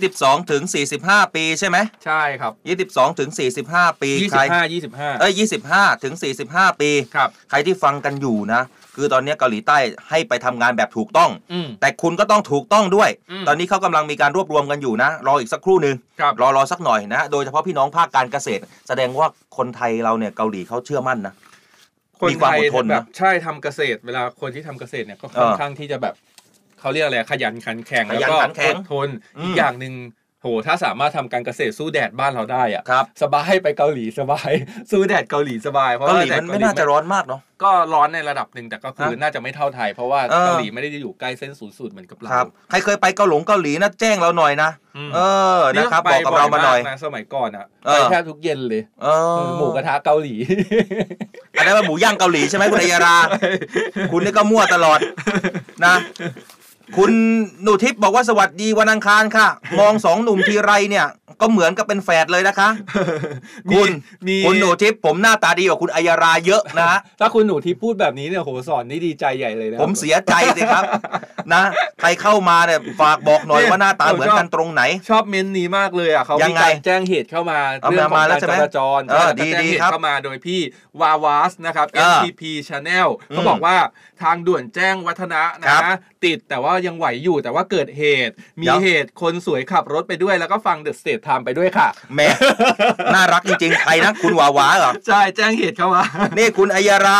[0.00, 0.62] 22 ถึง
[0.98, 2.52] 45 ปีใช่ไหมใช่ครับ
[2.86, 3.30] 22 ถึง
[3.66, 4.62] 45 ปีใคร25
[4.92, 5.32] 25 เอ้ย
[5.72, 6.14] 25 ถึง
[6.46, 8.62] 45 ปีครับใครที่ฟังกันอยู่นะ
[8.96, 21.34] คือตอนนี้เกาหลีใต้ให้ไปทำงานแบบถูกต้องอืมแต่คุณก็ต้องถูกต้องด้วยอืมตอนนี้เขากำลังมีการรวบรวมกันอยู่นะ รออีกสักครู่หนึ่งครับรอรอสักหน่อยนะ โดยเฉพาะพี่น้องภาคการเกษตร แสดงว่าคนไทยเราเนี่ยเกาหลีเขาเชื่อมั่นนะ
[22.20, 26.14] คนมีความไทยอดทนนะแบบใช่ทำเกษตรเวลาคนที่ทำเกษตรเนี่ยก็ค่อนเออข้างที่จะแบบ
[26.80, 29.94] เขาเรียกอะไรขยันขันแข็งขแล้วยันก็ขันแข็องดทนอืมอีกอย่างหนึ่ง
[30.42, 34.50] โหถ้าสามารถทำการเกษตรสู้แดดบ้านเราได้อะครับสบายไปเกาหลีสบาย
[34.90, 45.18] สู้แดดเกาหลีสบายเพราะเกาว่าหลีแดดมันไม่น่าจะร้อนมากเนาะก็ร้อนในระดับหนึ่งแต่ก็คือฮะน่าจะไม่เท่าไทย เพราะว่าเออเกาหลีไม่ได้อยู่ใกล้เส้นศูนย์สูตรเหมือนกับเราครับใครเคยไปเกาหลงเกาหลีนะแจ้งเราหน่อยนะอืมเอ
[45.56, 50.34] อนะครับไปบอกกับเรามาหน่อยกนะสมัยก่อนอะเอไปอแทบทุกเย็นเลยเออหมูกระทะเกาหลี
[51.58, 53.16] อันนั้นมันหมูย่างเกาหลีใช่ไหมคุณอัยยารา
[54.12, 54.98] คุณนี่ก็มั่วตลอด
[55.84, 55.94] นะ
[56.96, 57.12] คุณ
[57.62, 59.48] หนูทิพย์บอกว่าสวัสดีวันอังคารค่ะ
[59.78, 61.06] มองสองหนุ่มทีไรเนี่ย
[61.40, 62.68] ก็เหมือนกับเป็นแฝดเลยนะคะ
[63.70, 63.88] มีคุณ
[64.26, 70.84] มีคุณหนูทิพย์ผมหน้าตาดีกว่าคุณอัยยาราเยอะนะฮะถ้าคุณหนูที่พูดแบบนี้เนี่ยโหสอนนี่ดีใจใหญ่เลยนะ ผมเสียใจสิครับ
[71.54, 71.62] นะ
[72.00, 80.60] ใครเข้ามาเนี่ยฝากบอกหน่อยว่าหน้าตาเหมือนกันตรงไหน ชอบเมนต์นี้มากเลยอะเขายัมีงไงการแจ้งเหตุเข้ามาเอาเรื่องของมาแล้กาวรใช่ไหมจราจรเออแล้วก็ดีแจ้งดีเหตุครับเข้ามาโดยพี่
[81.00, 83.76] วาวาสนะครับเออ NTP Channel เขาบอกว่า
[84.22, 92.28] ทางด่วนแจ้งวัฒนะครันะบติดแต่ว่ายังไหวอยู่แต่ว่าเกิดเหตุ มีเดี๋ยวเหตุคนสวยขับรถไปด้วยแล้วก็ฟัง The State Time ไปด้วยค่ะแหม่
[93.14, 96.02] น่ารักจริงๆใครนะคุณหวาหวาเหรอใช่แจ้งเหตุเข้ามา
[96.38, 97.18] นี่คุณอัยยารา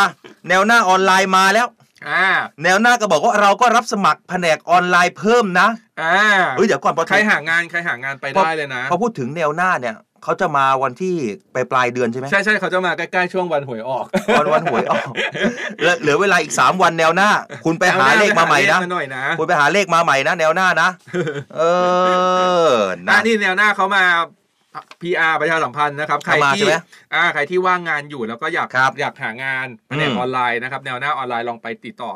[0.48, 1.66] แนวหน้าออนไลน์มาแล้ว
[2.08, 2.26] อ่า
[2.62, 5.68] แนวหน้าก็บอกว่าเราก็รับสมัครแผนกออนไลน์เพิ่มนะ
[6.02, 6.16] อ่า
[6.56, 11.14] เฮ้ยเดี๋ยวก่อนพอใครหางานใครหางานไปได้เลยนะพอพูดถึงแนวหน้าเนี่ย เขาจะมาวันที่
[11.54, 14.06] ปลายปลายๆเดือนใช่ไหมใช่ใช่เขาจะมาใกล้ๆช่วงวันหวยออก
[14.38, 15.10] วันวันหวยออก
[15.78, 17.30] เหลือเหลือเวลาอีก 3 วันแนวหน้า
[17.64, 20.88] คุณไปหาเลขมาใหม่นะเอเลขาหน่อยนะคุณไปหาเลขมาใหม่นะแนวหน้านะ
[21.56, 21.62] เอ
[22.64, 22.70] อ
[23.08, 24.04] อ่านะนี่แนวหน้าเขามา
[25.02, 26.76] PR ประชาสัมพันธ์นะครับ ใครเข้ามาที่ใช่ไหม
[27.14, 32.12] อ่าใครที่ว่างงานอยู่แล้วก็อยากครับอยากหางานแผนกอืมออนไลน์นะครับ แนวหน้าออนไลน์ลองไปติดต่อ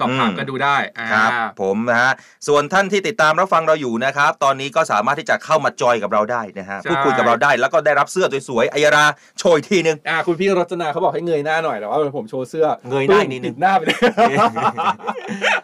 [0.00, 1.30] สอบถามอืมกันดูได้อ่าครับ
[1.60, 2.12] ผมนะฮะ
[2.48, 9.04] ส่วนท่านที่ติดตามรับฟังเราอยู่นะครับ ตอนนี้ก็สามารถที่จะเข้ามาจอยกับเราได้นะฮะใช่พูดคุยกับเราได้แล้วก็ได้รับเสื้อสวยๆอัยยารา
[9.38, 13.96] โชยทีนึงอ่าคุณพี่รจนาเขาบอกให้เงยหน้าหน่อยแต่ว่าผมโชว์เสื้อเงยหน้านิดนึงติหน้าไปเลย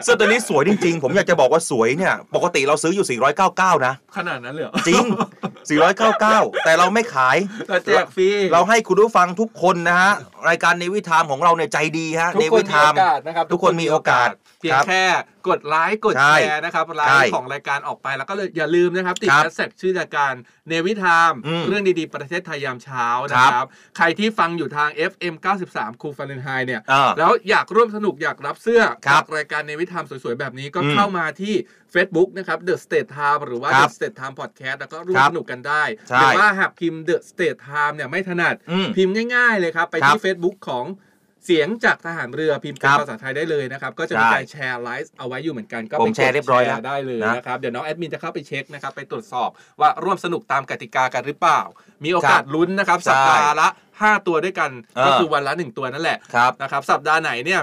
[0.05, 5.05] เสื้อตัวนี้สวยจริง ๆ ผมอยากจะบอกว่าสวยเนี่ยปกติเราซื้ออยู่ 499 นะ ขนาดนั้นเลยเหรอจริง
[5.83, 7.37] 499 แต่เราไม่ขาย
[7.69, 10.13] เราแจกฟรีเราให้คุณผู้ฟังทุกคนนะฮะ
[10.49, 14.22] รายการในวิธามของเราเนี่ยใจดีฮะทุในกคนวิมีธาโอมกาสนะครับทุกคนมีโอกาส
[14.61, 15.05] เพียงครับแค่
[15.49, 20.33] กดไลค์กดใช่แชร์นะครับไลใช่ค์ของรายการออกไปแล้วก็เลยอย่าลืมนะครับ ติดครับแฮชแท็กชื่อรายการ
[20.69, 25.35] เนวิทามอืมเรื่องดีๆ ประเทศไทยยามเช้านะคครัรับบใครที่ฟังอยู่ทาง FM
[25.69, 31.55] 93คูฟาเรนไฮเนี่ยอ่าแล้วอยากร่วมสนุกอยากรับเสื้อครับจากรายการเนวิทามสวยๆ แบบนี้ก็อืมเข้ามาที่
[31.95, 37.95] Facebook นะครับ The State Time หรือว่าครั The บ State Time Podcast แล้วก็ร่วคมรับสนุกกันได้ใช่หรือว่าหากพิมพ์ The State Time
[37.97, 40.85] เนี่ยไม่ถนัดอืมพิมพ์ง่าย ๆ เลยครับ ไปครัที่บ Facebook ของ
[41.47, 49.49] เสียงจากทหารเรือพิมพ์เป็คนรับภาษาไทยได้เลยนะครับ ก็จะมีใช่การแชร์ไลฟ์เอาไว้อยู่เหมือนกันก็ผมไปกดแชร์เรียบร้อยแล้วแชได้เลยนะนะครับ เดี๋ยวน้องแอดมินจะเข้าไปเช็คนะครับ ไปตรวจสอบ
[49.81, 51.61] ว่าร่วมสนุกตามกติกากันหรือเปล่า
[52.05, 53.69] มีโอกาสลุ้นนะครับใช่สัปดาห์ละ
[54.11, 57.61] 5 ตัวด้วยกันเออก็คือวันละ1ตัวนั่นแหละครับนะครับสัปดาห์ไหนเนี่ย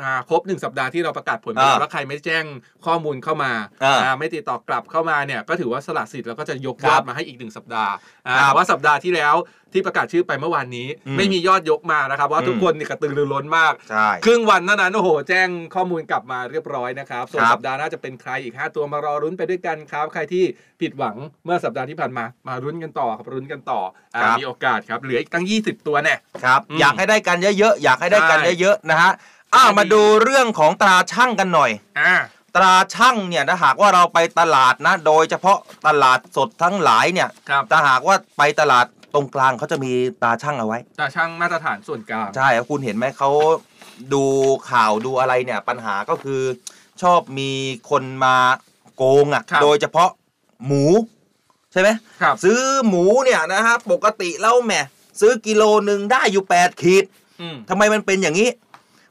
[0.00, 2.44] มาครบ 1 สัปดาห์ที่เราประกาศผลไปแล้วอ่าแล้วใครไม่แจ้ง
[2.86, 3.52] ข้อมูลเข้ามา
[3.84, 7.92] อ่าอ่าไม่ติดต่อกลับเข้ามาเนี่ยก็ถือว่าสละสิทธิ์แล้วก็จะยกครัยบอดมาให้อีกหนึ่งสัปดาห์
[8.26, 9.36] อ่าครับแต่ว่าสัปดาห์ที่แล้ว
[9.74, 20.44] ที่ประกาศชื่อไปเมื่อวานนี้อืมไม่มียอดยกมานะครับว่าอืมทุกคนนี่กระตือรือร้นมากใช่ครึ่งวันเท่านั้นโอ้โห แจ้งข้อมูลกลับมาเรียบร้อยนะครับส่วนครับสัปดาห์หน้าจะเป็นใครอีก 5 ตัวมารอรุ้นไปด้วยกันครับ ใครที่
[20.80, 23.80] ผิดหวังเมื่อสัปดาห์ที่ผ่านมามารุ้นกันต่อครับรุ้นกันต่อ
[24.14, 29.10] อ่าครับมีโอกาสครับเหลืออีกตั้ง 20ตัวแน่ครับอืมอยากให้ได้กันเยอะๆอยากให้ได้กันใช่เยอะๆนะฮะ
[29.54, 32.14] อ้าวมาดูเรื่องของตราช่างกันหน่อยอ่า
[32.56, 43.30] ตราช่างเนี่ยถ้าหากว่าเราไปตลาดนะ โดยเฉพาะตลาดสดทั้งหลายเนี่ยครับถ้าหากว่าไปตลาดตรงกลางเขาจะมีตราช่างเอาไว้ ตาช่างมาตรฐานส่วนกลางใช่ครับคุณเห็นไหมเขา
[44.14, 44.24] ดู
[44.70, 46.42] ข่าวดูอะไรเนี่ยปัญหาก็คือ
[47.02, 47.50] ชอบมี
[47.90, 48.36] คนมา
[48.96, 50.10] โกงอะ่ะครับโดยเฉพาะ
[50.66, 50.84] หมู
[51.72, 51.88] ใช่ไหม
[52.22, 54.74] ครับซื้อหมูเนี่ยนะฮะปกติแล้วแหม
[55.20, 57.04] ซื้อกิโลหนึ่งได้อยู่ 8 ขีด
[57.40, 58.50] อืมทำไมมันเป็นอย่างนี้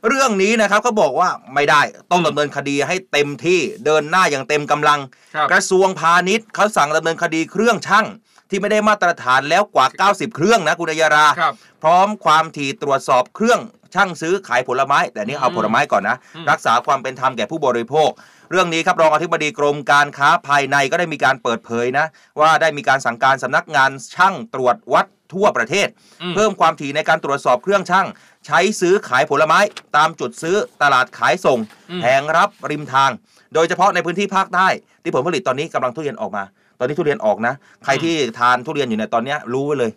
[0.08, 5.00] เรื่องนี้นะครับเขาบอกว่าไม่ได้ต้องดำเนินคดีให้เต็มที่เดินหน้าอย่างเต็มกำลัง
[5.36, 8.06] ครับกระทรวงพาณิชย์เขาสั่งดำเนินคดีเครื่องช่าง
[8.50, 13.60] ที่ไม่ได้มาตรฐานแล้วกว่า 90 เครื่องนะคุณอัยยาราครับพร้อมความถี่ตรวจสอบเครื่อง
[13.96, 18.10] ช่างซื้อขายผลไม้ แต่นี่เอาอืมผลไม้ก่อนนะอืมรักษาความเป็นธรรมแก่ผู้บริโภค
[18.52, 22.06] เรื่องนี้ครับรองอธิบดีกรมการค้าภายในก็ได้มีการเปิดเผยนะ
[22.40, 25.88] ว่าได้มีการสั่งการสำนักงานช่างตรวจวัด ทั่วประเทศ
[26.22, 28.08] อืมเพิ่มความถี่ในการตรวจสอบเครื่องช่าง
[28.46, 29.60] ใช้ซื้อขายผลไม้
[29.98, 33.12] ตามจุดซื้อตลาดขายส่งอืมแผงรับริมทาง
[33.54, 34.68] โดยเฉพาะในพื้นที่ภาคใต้
[35.04, 36.44] ที่ผลผลิตตอนนี้กำลังทุเรียนออกมา
[36.80, 37.54] ตอนนี้ทุเรียนออกนะ
[37.86, 39.92] ใครที่ทานทุเรียนอยู่ในยตอนเนี้ยรู้ไว้เลย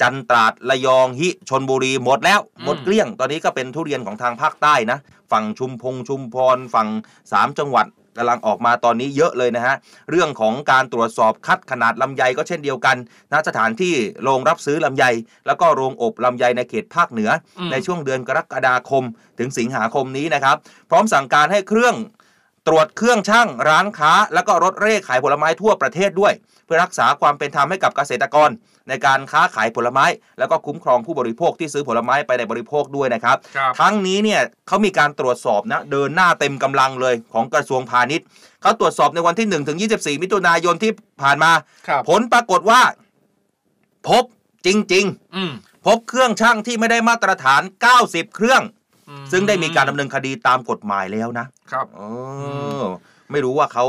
[0.00, 4.98] จันตราดระยองฮิชนบุรีหมดแล้วอืมหมดเกลี้ยง ตอนนี้ก็เป็นทุเรียนของทางภาคใต้นะ
[5.32, 6.88] ฝั่งชุมพงชุมพรฝั่ง
[7.32, 7.86] สามจังหวัด
[8.20, 9.74] กำลังออกมาตอนนี้เยอะเลยนะฮะ
[10.10, 12.96] เรื่องของการตรวจสอบคัดขนาดลำไยก็เช่นเดียวกัน
[13.32, 15.04] นะสถานที่โรงรับซื้อลำไย
[15.46, 19.04] แล้วก็โรงอบลำไยในเขตภาคเหนืออมในช่วงเดือนกรกฎาคม
[19.38, 20.56] ถึงสิงหาคมนี้นะครับ
[20.90, 21.94] พร้อมสั่งการให้เครื่อง
[22.68, 26.32] ตรวจเครื่องช่างร้านค้า แล้วก็รถเร่ขายผลไม้ทั่วประเทศด้วย
[26.64, 28.50] เพื่อรักษาความเป็นธรรมให้กับเกษตรกร
[28.90, 30.04] ในการค้าขายผลไม้
[30.38, 38.26] แล้วก็คุ้มครองผู้บริโภคที่ซื้อผลไม้ไปในบริโภคด้วยนะครับครับทั้งนี้เนี่ยเขามีการตรวจสอบนะเดินหน้าเต็มกำลังเลยของกระทรวงพาณิชย์
[38.62, 41.52] เขาตรวจสอบในวันที่1ถึง24 มิถุนายนที่ผ่านมา
[41.88, 42.80] ครับผลปรากฏว่า
[44.08, 44.24] พบ
[44.66, 45.04] จริง
[45.36, 47.62] อืมๆพบเครื่องช่างที่ไม่ได้มาตรฐาน
[47.98, 48.62] 90 เครื่อง
[49.08, 52.00] อืซึ่งได้มีการดำเนินคดีตามกฎหมายแล้วนะครับเอ
[52.82, 52.84] อ
[53.30, 53.86] ไม่รู้ว่าเขา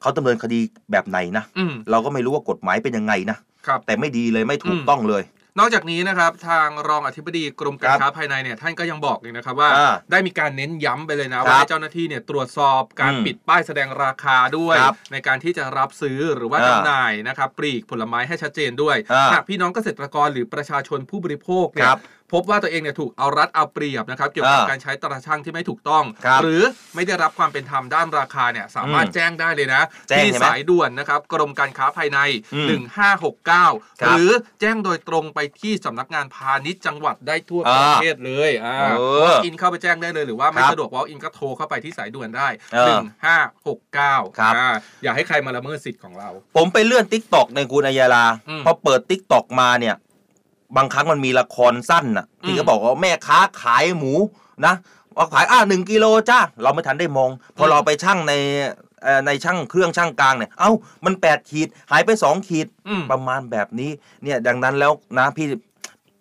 [0.00, 0.60] เขาดำเนินคดี
[0.90, 5.24] แบบไหนนะอืมเราก็ไม่รู้ว่ากฎหมายเป็นยังไงนะ ครับ แต่ไม่ดีเลยไม่ถูกอืมต้องเลย
[5.58, 22.00] นอกจากนี้นะครับ ทางรองอธิบดีกรมการครับค้าภายในเนี่ยท่านก็ยังบอกเลยนะครับว่า อ่าได้มีการเน้นย้ำไปเลยนะครับว่าให้เจ้าหน้าที่เนี่ยตรวจสอบการอืมปิดป้ายแสดงราคาด้วย ครับในการที่จะรับซื้อหรือว่าอ่าจำหน่ายนะครับปลีกผลไม้ให้ชัดเจนด้วยอ่าหากพี่น้องเกษตรกรหรือประชาชนผู้บริโภคเนี่คยรับ
[22.32, 26.62] พบว่าตัวเองเนี่ยถูกเอารัดเอาเปรียบนะครับเกี่ยวกับอ่าการใช้ตราช่างที่ไม่ถูกต้องครับหรือ
[26.94, 32.18] ไม่ได้รับความเป็นธรรมด้านราคาเนี่ยสามารถอืมแจ้งได้เลยนะแจ้งที่ใช่ไหมสายด่วนนะครับกรมการค้าภายใน
[32.54, 32.82] อืม
[33.32, 42.98] 1569ครับหรือแจ้งโดยตรงไปที่สำนักงานพาณิชย์จังหวัดได้ทั่วอ่าประเทศเลยอ่าเออ walk in เข้าไปแจ้งได้เลยหรือว่าไม่ครับสะดวก walk in ก็โทรเข้าไปที่สายด่วนได้เออ
[43.50, 44.68] 1569ครับอ่า
[45.02, 49.96] อย่าให้ใครมาละเมิดสิทธิ์ของเรา ผมไปเลื่อน TikTokในคุณอัยยาลาอืมพอเปิดทิกตอกมาเนี่ย
[50.76, 54.12] บางครั้งมันมีละครสั้นน่ะที่อืมเขาบอกว่าแม่ค้าขายหมู
[54.66, 54.74] นะ
[55.16, 58.32] ว่าขายอ่าหนึ่งกิโลจ้าเราไม่ทันได้มอง พออืมเราไปช่างใน
[59.02, 60.70] เอ่อในช่างเครื่องช่างกลางเนี่ย เอ้า
[61.04, 63.90] มันแปดขีด หายไปสองขีดอืมประมาณแบบนี้
[64.22, 65.46] เนี่ย ดังนั้นแล้วนะพี่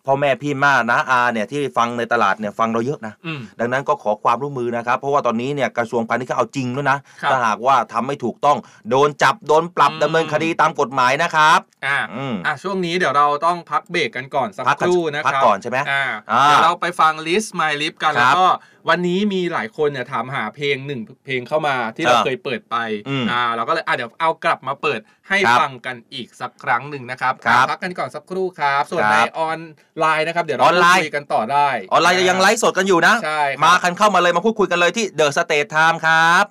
[0.05, 8.57] พ่อแม่พี่ม่านะอาเนี่ยที่ฟังในตลาดเนี่ยฟังเราเยอะนะอืมดังนั้นก็ขอความร่วมมือนะครับ เพราะว่าตอนนี้เนี่ยกระทรวงพาณิชย์เขาเอาจริงด้วยนะครับถ้าหากว่าทำไม่ถูกต้อง
[8.89, 18.47] โดนจับโดนปรับอืมดำเนินคดีตามกฎหมายนะครับอ่าอืมอะช่วงนี้เดี๋ยวเราต้องพักเบรกกันก่อนสักพักคก่อนรู่นะคพัรับกก่อนใช่ไหมอ่าอ่าเดี๋ยวเราไปฟัง list my lip กันคแล้รัวบก็
[18.89, 22.75] วันนี้มีหลายคนเนี่ยถามหาเพลงหนึ่งเพลงเข้ามาที่เราอ่าเคยเปิดไป
[23.09, 29.59] อืมอ่าเราก็เลยอะเดี๋ยวเอากลับมาเปิดให้ครับฟังกันอีกสักครั้งหนึ่งนะครับครับอะพักกันก่อนสักครู่ครับ ส่วนครับในออน
[29.99, 36.45] ไลน์นะครับ เดี๋ยวเราออนไลน์พูดคุยกันต่อได้ ออนไลน์ยังไลฟ์สดกันอยู่นะใช่ครับมาคันเข้ามาเลยมาพูดคุยกันเลยที่ The State Time ครับ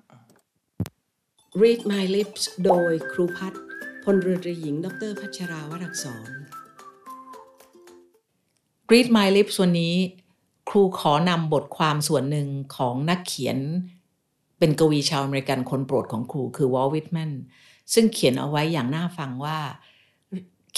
[1.63, 3.61] Read My Lips โดยครูพัฒน์
[4.05, 6.31] พลเรือตรีหญิง ดรพัชราวรักษร
[8.93, 9.97] Read My Lips วันนี้
[10.71, 13.59] ครูขอนำบทความส่วนหนึ่งของนักเขียน
[14.59, 17.33] เป็นกวีชาวอเมริกันคนโปรดของครูคือ Walt Whitman
[17.93, 19.59] ซึ่งเขียนเอาไว้อย่างน่าฟังว่า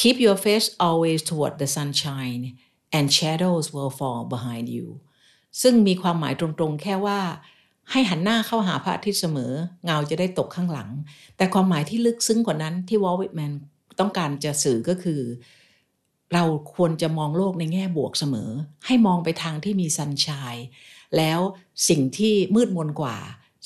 [0.00, 2.44] keep your face always toward the sunshine
[2.96, 4.86] and shadows will fall behind you
[5.62, 7.20] ซึ่งมีความหมายตรงๆ แค่ว่า
[7.90, 9.52] ให้หันหน้าเข้าหาพระอาทิตย์เสมอ
[9.84, 10.90] เงาจะได้ตกข้างหลัง
[11.36, 13.52] แต่ความหมายที่ลึกซึ้งกว่านั้นที่วอลวิทแมน
[14.00, 15.20] ต้องการจะสื่อก็คือ
[16.34, 18.50] เราควรจะมองโลกในแง่บวกเสมอ
[18.86, 20.54] ให้มองไปทางที่มีซันชาย
[21.16, 21.40] แล้ว
[21.88, 23.16] สิ่งที่มืดมนกว่า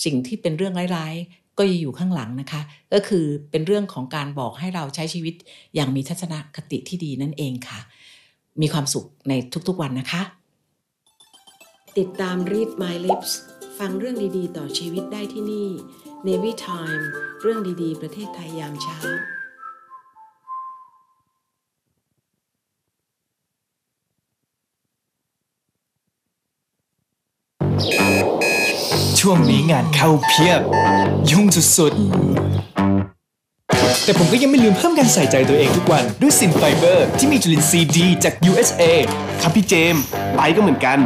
[0.04, 5.34] สิ่งที่เป็นเรื่องร้ายๆ ก็จะอยู่ข้างหลังนะคะ ก็คือเป็นเรื่องของการบอกให้เราใช้ชีวิต
[5.74, 7.80] อย่างมีทัศนคติที่ดีนั่นเองค่ะ
[8.60, 9.32] มีความสุขใน
[9.68, 10.22] ทุกๆวันนะคะ
[11.98, 13.30] ติดตาม Read My Lips
[13.78, 15.68] ฟังเรื่องดีๆ ต่อชีวิตได้ที่นี่
[16.26, 17.04] Navy Time
[17.42, 18.98] เรื่องดีๆ ประเทศไทยยามเช้า
[29.20, 30.60] ช่วงนี้งานเข้าเพียบ
[31.30, 31.46] ยุ่ง
[31.78, 32.02] สุดๆ
[34.04, 38.82] แต่ผมก็ยังไม่ลืมเพิ่มการใส่ใจตัวเองทุกวัน ด้วย Sin Fiber ที่มีจุลินทรีย์ดีจาก USA
[39.42, 40.02] ครับพี่เจมส์
[40.34, 40.98] ไบรท์ก็เหมือนกัน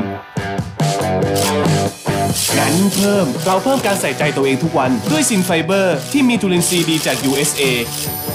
[2.57, 7.63] งั้นเพิ่ม เราเพิ่มการใส่ใจตัวเองทุกวัน ด้วย Sin Fiber ที่มีจุลินทรีย์ดีจาก USA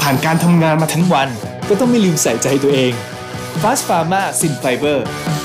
[0.02, 1.28] ผ่านการทำงานมาทั้งวัน
[1.70, 2.94] ก็ต้องไม่ลืมใส่ใจตัวเอง
[3.62, 5.00] Fast Pharma Sin Fiber
[5.44, 5.45] ม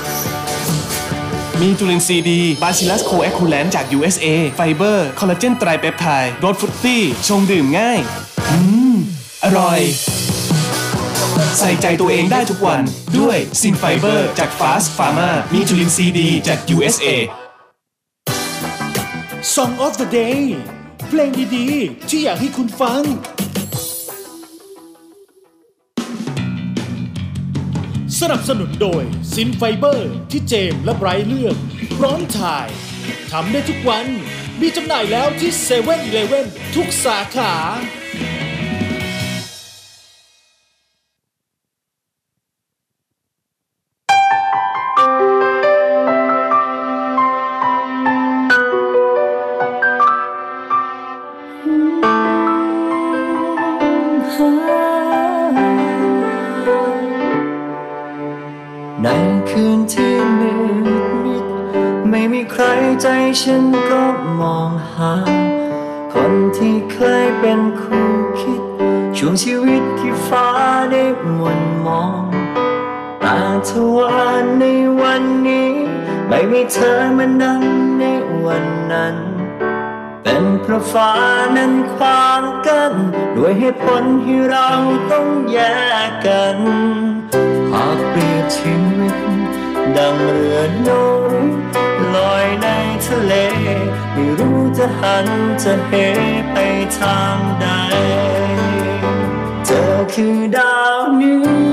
[1.61, 7.99] มีจุลินทรีย์ดี Bacillus coagulant จาก USA ไฟเบอร์ คอลลาเจนไตรเปปไทด์รส fruity ชงดื่มง่าย
[8.49, 8.57] อื
[8.93, 8.95] ม
[9.43, 9.79] อร่อย
[11.59, 12.81] ใส่ใจตัวเองได้ทุกวัน
[13.17, 17.07] ด้วย Sin Fiber จาก Fast Pharma มีจุลินทรีย์ดีจาก USA
[19.55, 20.41] Song of the Day
[21.09, 23.01] เพลงดีๆ ที่อยากให้คุณฟัง
[28.21, 31.55] สนับสนุนโดย Sin Fiber ที่เจมส์และไบรท์เลือก
[31.97, 32.67] พร้อมถ่าย
[33.31, 34.07] ทำได้ทุกวัน
[34.61, 37.53] มีจำหน่ายแล้วที่เซเว่นอีเลเวนทุกสาขา
[63.39, 64.03] ฉันก็
[64.39, 65.13] มองหา
[66.13, 68.61] คนที่เคยเป็นคู่คิด
[69.17, 70.47] ช่วงชีวิตที่ฟ้า
[70.91, 71.03] ได้
[71.37, 72.23] ม่นมอง
[73.19, 74.17] แต่ทว่า
[74.59, 74.63] ใน
[75.01, 75.71] วันนี้
[76.27, 77.61] ไม่มีเธอมานั่ง
[77.99, 78.03] ใน
[78.45, 79.15] วันนั้น
[80.23, 81.11] เป็นเพราะฟ้า
[81.57, 82.93] นั้นขวางกัน
[83.35, 84.69] ด้วยเหตุผลที่เรา
[85.11, 85.59] ต้องแย
[86.07, 86.57] กกัน
[87.71, 89.15] หากเปรียบชีวิต
[89.97, 91.05] ดังเรือน้อ
[91.39, 91.45] ย
[92.15, 92.67] ลอยใน
[93.11, 93.35] ทะเล
[94.13, 95.27] ไม่รู้จะหัน
[95.63, 95.91] จะเห
[96.51, 96.57] ไป
[96.97, 97.67] ทางใด
[99.65, 101.33] เธอคือดาวเหนื
[101.67, 101.70] อ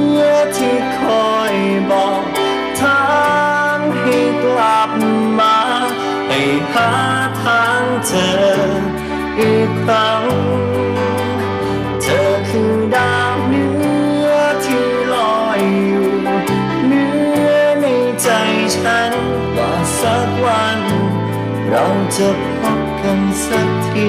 [22.22, 24.08] จะพบกันสักที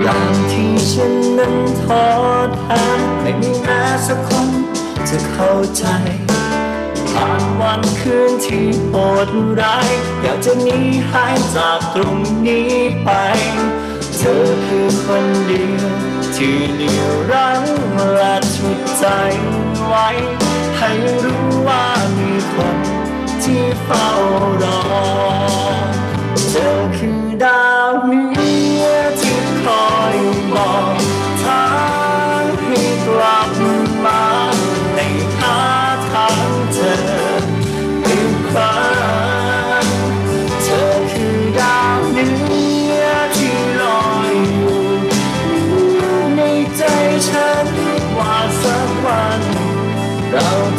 [0.00, 2.04] อย่างที่ฉันนั้นท้อ
[2.56, 2.84] แท้
[3.20, 4.48] ไม่มีแม้สักคน
[5.08, 5.84] จะเข้าใจ
[7.10, 8.94] ผ่านวันคืนที่โห
[9.26, 9.28] ด
[9.60, 9.90] ร้าย
[10.22, 10.78] อยากจะหนี
[11.10, 12.72] หายจากตรงนี้
[13.04, 13.10] ไป
[14.16, 15.90] เธอคือคนเดียว
[16.36, 17.62] ที่เหนียวรั้ง
[18.14, 19.04] และชุดใจ
[19.86, 20.08] ไว้
[21.24, 21.84] รู้ว่า
[22.18, 22.76] มีคน
[23.42, 24.08] ที่เฝ้า
[24.62, 24.80] รอ
[26.48, 28.52] เธอคือดาวเหนื
[28.82, 28.86] อ
[29.20, 30.16] ที่คอย
[30.52, 30.94] บอก
[31.44, 31.66] ทา
[32.40, 33.50] งให้กลับ
[34.04, 34.24] มา
[34.94, 35.00] ใน
[35.38, 35.58] หา
[36.10, 36.96] ทางเธอ
[38.06, 39.11] อีกครั้ง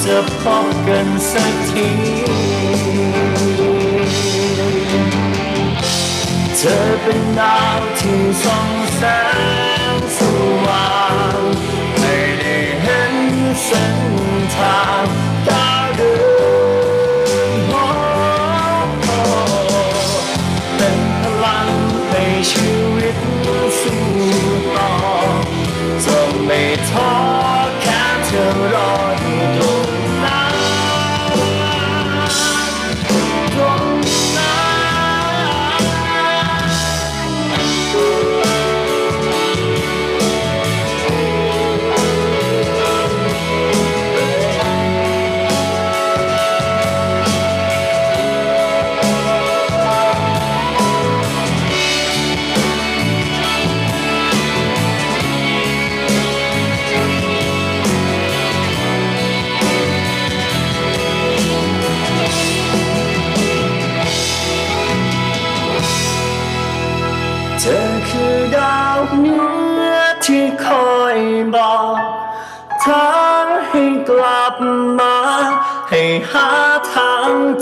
[0.05, 1.89] จะพบกันสักที
[6.57, 9.01] เธอเป็นดาวที่ส่องแส
[9.95, 10.19] งส
[10.65, 10.93] ว่า
[11.35, 11.39] ง
[11.99, 13.15] ไม่ได้เห็น
[13.63, 13.97] เส้น
[14.55, 15.82] ทาง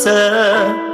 [0.10, 0.91] า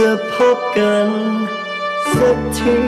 [0.00, 1.08] จะพบกัน
[2.14, 2.78] สักที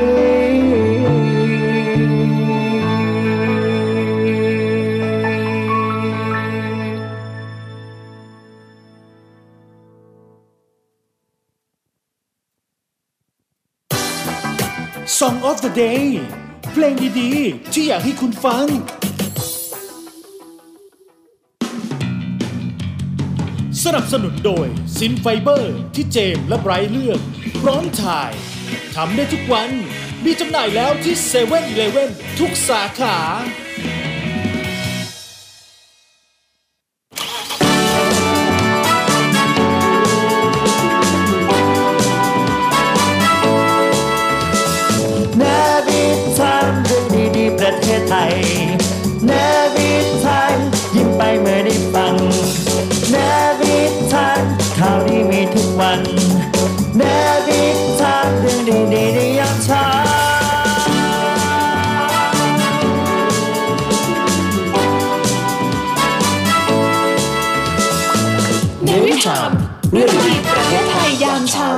[15.18, 16.07] Song of the Day
[16.72, 18.66] เพลงดีๆ ที่อยากให้คุณฟัง
[23.87, 24.66] สนับสนุนโดย
[24.99, 27.20] ซินไฟเบอร์ ที่เจมส์และไบรท์เลือก
[27.61, 28.32] พร้อมถ่าย
[28.95, 29.70] ทำได้ทุกวัน
[30.24, 31.72] มีจำหน่ายแล้วที่เซเว่นอ
[32.39, 33.16] ทุกสาขา
[69.27, 69.51] ชาม
[69.93, 71.70] เรื่องดีประเทศไทยยามเช้า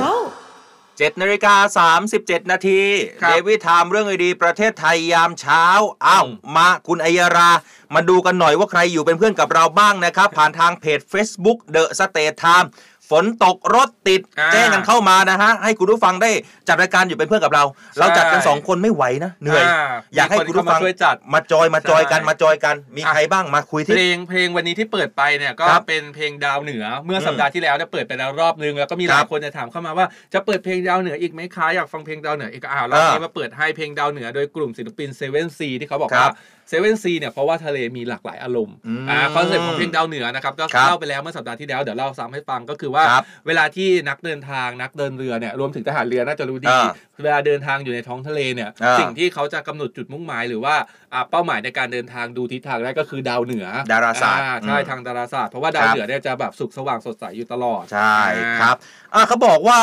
[0.59, 1.55] 7นาฬิกา
[2.01, 2.81] 37 นาที
[3.21, 5.65] ครับ The State Time เรื่องดีๆประเทศไทยยามเช้า
[6.05, 7.51] อ้าวมาคุณอัยรา
[7.95, 12.67] มาดูกันหน่อยว่าใครอยู่เป็นเพื่อนกับเราบ้างนะครับ ผ่านทางเพจ Facebook The State Time
[13.11, 16.31] ฝนตกรถติดอ่าแจ้งกันเข้ามานะฮะให้คุณผู้ฟังได้
[16.67, 17.63] จัดรายการอยู่เป็นเพื่อนกับเรา
[17.99, 36.33] เราจัดกัน2คนไม่ไหวนะเหนื่อยอ่าอยากให้มีคนคุณผู้ฟังเข้ามาช่วยจัดมาจอยมาจอยกันใช่มาจอยกัน มีอะใครบ้างมาคุยเพที่ลงเพลงวันนี้ที่เปิดไปเนี่ยก็ครับเป็นเพลงดาวเหนือ เมื่ออมสัปดาห์ที่แล้วเนี่ยเปิดไปแล้วรอบนึงแล้วก็มีหคลารัยบคนจะถามเข้ามาว่าจะเปิดเพลงดาวเหนืออีกไหมคะอยากฟังเพลงดาวเหนืออีกอ้าวรอบนี้อ่ามมาเปิดให้เพลงดาวเหนือโดยกลุ่มศิลปิน Seven Seas ที่เขาบอกครัว่าบ
[36.69, 46.89] Seven Seas เนี่ยเพราะว่าทะเลมีหลากหลายอารมณ์อืมอ่าคอนเซ็ปต์ของเพลงดาวเหนือนะครับก็ครับเล่าไปแล้วเมื่อสัปดาห์ที่แล้วเดี๋ยวเล่าซ้ำให้ฟังก็คือว่าครับเวลาที่นักเดินทางนักเดินเรือเนี่ยรวมถึงทหารเรือน่าจะรู้ดีอ่า
[47.23, 50.75] เวลาเดินทางอยู่ในท้องทะเลเนี่ยอ่าสิ่งที่เขาจะกำหนดจุดมุ่งหมายหรือว่า
[51.13, 58.75] อ่าเป้าหมายในการเดินทางดูทิศทางได้ก็คือดาวเหนือดาราศาสตร์อ่ใช่อืมทางดาราศาสตร์เพราะว่าดาวครับเหนือเนี่ยจะแบบสุกสว่างสดใสอยู่ตลอดใช่อ่าครับ
[59.13, 59.79] อะเขาบอกว่า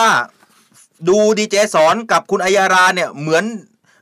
[1.09, 3.45] ดูดีเจสอนกับคุณอัยราเนี่ยเหมือน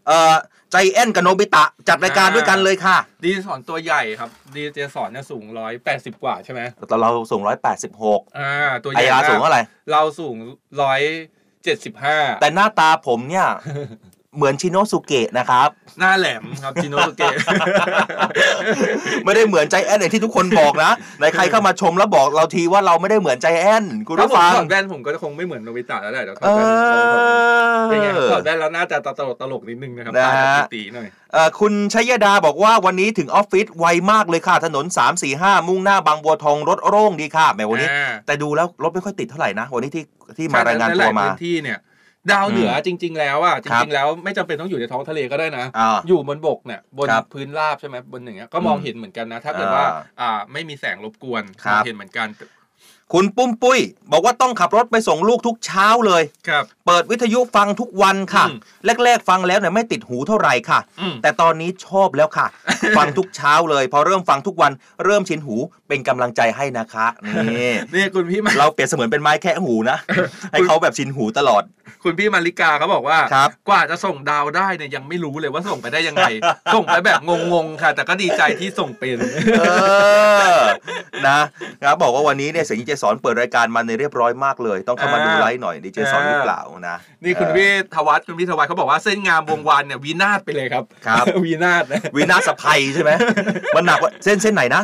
[0.06, 0.34] เอ่อ
[0.72, 7.42] ใจแอนกับโนบิตะ จัดรายการด้วยกันเลยค่ะ ดีเจสอนตัวใหญ่ครับ ดีเจสอนเนี่ยสูงร้อยแปดสิบกว่าใช่ไหมแต่เราสูง
[7.88, 8.50] 186อ่า
[8.84, 9.62] ตัวใหอัญ่ยราสูงเท่าไหร่
[9.92, 10.36] เราสูง
[10.82, 11.00] ร้อย
[11.64, 13.48] เจ็ดสิบห้าแต่หน้าตาผมเนี่ย
[14.36, 15.68] เหมือนชิโนสุเกะนะครับ
[16.00, 17.34] หน้าแหลมครับจิโนสุเกะ
[19.24, 26.68] ไม่ได้เหมือนใจแอนอย่างที่ทุกคนบอกนะในใครเข้ามาชมแล้วบอกเราทีว่าเราไม่ได้เหมือนใจแอนคุณถ้าผู้ผมฟัง ถอดแว่นผมก็คงไม่เหมือนโนบิตะแล้วแหละเดี๋ยวถอเอดแว่น
[27.88, 40.04] เป็นไงอถอดแว่นแล้วน่าจะตลกตลกๆนิดนึงนะครับนะฮะตาแบบตีๆหน่อย เอ่อคุณชัยดาบอกว่าวันนี้ถึงออฟฟิศไวมากเลยค่ะ ถนน 3 4 5 มุ่งหน้าบางบัวทองรถโล่งดีค่ะแหมวันนี้อ่าแต่ดูแล้วรถไม่ค่อยติดเท่าไหร่นะ วันนี้ที่
[40.38, 41.78] ที่มารายงานตัวมา ใช่ในหลพื้นที่เนี่ย
[42.32, 52.28] ดาวเหนือจริง ๆ แล้วอะจครับริงๆแล้วไม่จำเป็นต้องอยู่ในท้องทะเลก็ได้นะอ่าอยู่บนบกเนี่ยบนครับพื้นราบใช่ไหมบนอย่างเงี้ยก็มองอืมเห็นเหมือนกันนะ ถ้าเกิดว่าอ่าอ่าไม่มีแสงรบกวนครัมบองเห็นเหมือนกัน
[53.12, 53.78] คุณปุ้มปุ้ย
[54.12, 58.58] บอกว่าต้องขับรถไปส่งลูกทุกเช้าเลย ครับ เปิดวิทยุฟังทุกวันค่ะ อืม
[59.04, 62.46] แรก ๆ ฟังแล้วเนี่ยไม่ติดหูเท่าไหร่ค่ะ อืม แต่ตอนนี้ชอบแล้วค่ะ
[62.98, 64.72] ฟังทุกเช้าเลย พอเริ่มฟังทุกวัน
[65.04, 65.56] เริ่มชินหู
[65.88, 67.06] เป็นกำลังใจให้นะคะ
[67.50, 69.96] นี่ นี่คุณพี่มาเราเปรียบเสมือนเป็นไม้แค่หูนะ
[70.52, 71.62] ให้เขาแบบชินหูตลอด
[72.04, 76.24] คุณพี่มาริกาเขาบอกว่า ครับ กว่าจะส่งดาวได้เนี่ยยังไม่รู้เลยว่าส่งไปได้ยังไง
[76.74, 77.18] ส่งไปแบบ
[77.52, 79.18] งงๆค่ะ แต่ก็ดีใจที่ส่งเป็น
[79.58, 79.62] เอ
[80.58, 80.62] อ
[81.28, 81.38] นะ
[81.82, 93.10] ครับบอกว่าวันนี้เนี่ยเสียงดีเจสอนเปิดรายการมาในเรียบร้อยมากเลย ต้องเข้ามาดูอ่าไลฟ์หน่อยดีเจสอนหรือเปล่านะนี่คุณเออวิทวัฒน์คุณวิทวัฒน์เขาบอกว่าเส้นงามวงวานเนี่ยวินาศไปเลยครับครับวินาศนะวินาศสะภัยใช่ไหม
[93.76, 94.82] มันหนักกว่าเส้นเส้นไหนนะ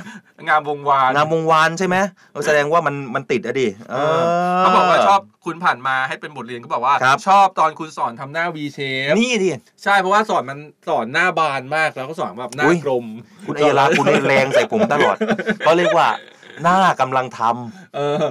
[0.49, 1.97] งามวงวานงามวงวานใช่ไหม
[2.33, 4.21] เออแสดงว่ามันมันติดอะดิเออ
[4.59, 9.51] เขาบอกว่าชอบคุณผ่านมาให้เป็นบทเรียนก็บอกว่าครับชอบตอนคุณสอนทำหน้า V shape นี่ดิ
[9.83, 10.59] ใช่เพราะว่าสอนมัน
[10.89, 13.07] สอนหน้าบานมากแล้วก็สอนแบบหน้าอุ๊ยกลม
[13.47, 15.17] คุณอัยยาลาคุณนี่แรงใส่ผมตลอด
[15.67, 16.09] ก็เรียกว่า
[16.63, 18.25] หน้ากำลังทำเออ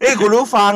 [0.00, 0.72] เอ้ยคุณรู้ฟัง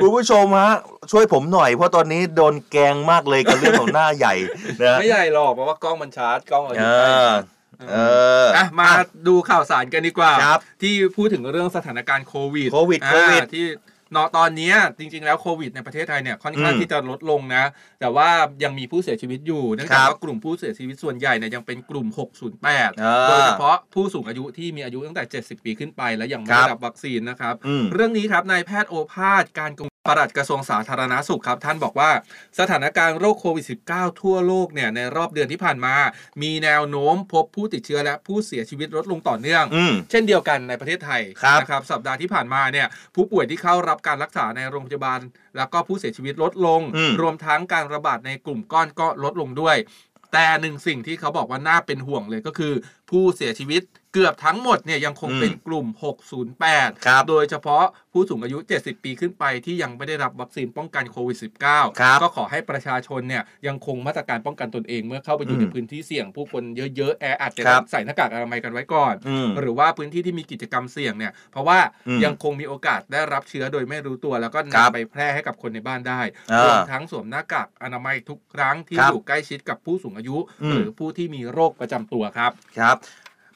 [0.00, 0.72] คุณผู้ชมฮะ
[1.10, 4.34] ช่วยผมหน่อยเพราะตอนนี้โดนแกล้งมากเลยกับเรื่องของหน้าใหญ่
[4.82, 7.32] นะไม่ใหญ่หรอกเพราะว่ากล้องมันชาร์จกล้องเราอเอยู่ใกล้อ
[7.90, 7.96] เอ
[8.44, 8.88] ออะมา
[9.28, 13.66] ดูข่าวสารกันดีกว่าครับที่พูดถึงเรื่องสถานการณ์โควิดโควิดอ่าโควิดที่
[14.12, 17.64] เนาะตอนเนี้ยจริง ๆ แล้วโควิดในประเทศไทยเนี่ยค่อนข้างอืมที่จะลดลงนะ
[18.00, 18.28] แต่ว่า
[18.64, 22.06] ยังมีผู้เสียชีวิตอยู่เนื่องครัจากบว่ากลุ่มผู้เสียชีวิตส่วนใหญ่เนี่ยยังเป็นกลุ่ม
[22.54, 32.10] 608อ่าโดยเฉพาะผู้สูงอายุที่มีอายุตั้งแต่ 70 ปีขึ้นไป และยังไม่ครับได้รับวัคซีนนะครับอืมเรื่องนี้ครับนายแพทย์โอภาสการกง ปลัดกระทรวงสาธารณาสุขครับ ท่านบอกว่า
[32.58, 35.94] สถานการณ์โรคโควิด -19 ทั่วโลกเนี่ยในรอบเดือนที่ผ่านมา
[36.42, 45.20] มีแนวโน้มพบผู้ติดเชื้อและผู้เสียชีวิตลดลงต่อเนื่องอืมเช่นเดียวกันในประเทศไทยครับนะครับสัปดาห์ที่ผ่านมาเนี่ยผู้ป่วยที่เข้ารับการรักษาในโรงพยาบาล
[45.56, 49.76] แล้วก็ผู้เสียชีวิตลดลงอืมรวมทั้งการระบาดในกลุ่มก้อนก็ลดลงด้วย
[50.32, 52.72] แต่หนึ่งสิ่งที่เขาบอกว่าน่าเป็นห่วงเลยก็คือ
[53.10, 53.82] ผู้เสียชีวิต
[54.14, 55.86] เกือบทั้งหมดเนี่ยยังคงอืมเป็นกลุ่ม
[56.46, 66.62] 608ครับโดยเฉพาะผู้สูงอายุ 70 ปีขึ้นไปที่ยังไม่ได้รับวัคซีนป้องกันโควิด -19 ครับก็ขอให้ประชาชนเนี่ยยังคงมาตรการป้องกันตนเองเมื่อเข้าไปอยู่อืมในพื้นที่เสี่ยงผู้คน
[66.96, 76.20] เยอะๆแออัดเนี่ยครับใส่หน้ากากอนามัยกันไว้ก่อนอืมหรือว่าพื้นที่ที่มีกิจกรรมเสี่ยงเนี่ยเพราะว่าอืมยังคงมีโอกาสได้รับเชื้อโดยไม่รู้ตัว แล้วก็ครับนำไปแพร่ให้กับคนในบ้านได้
[76.52, 82.96] อ่ารวมทั้งสวมหน้ากากอนามัยทุกครั้งที่ครับอยู่ใกล้ชิดกับผู้สูงอายุอืมหรือผู้ที่มีโรคประจำตัวครับครับ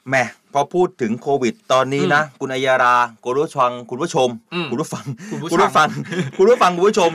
[0.09, 4.29] แม่พอพูดถึงโควิด ตอนนี้นะ คุณอัยารา คุณรู้ชมคุณผู้ชม
[4.69, 5.05] คุณรู้ฟัง
[5.51, 5.89] คุณรู้ฟัง
[6.37, 7.11] คุณรู้ฟัง คุณผู้ชม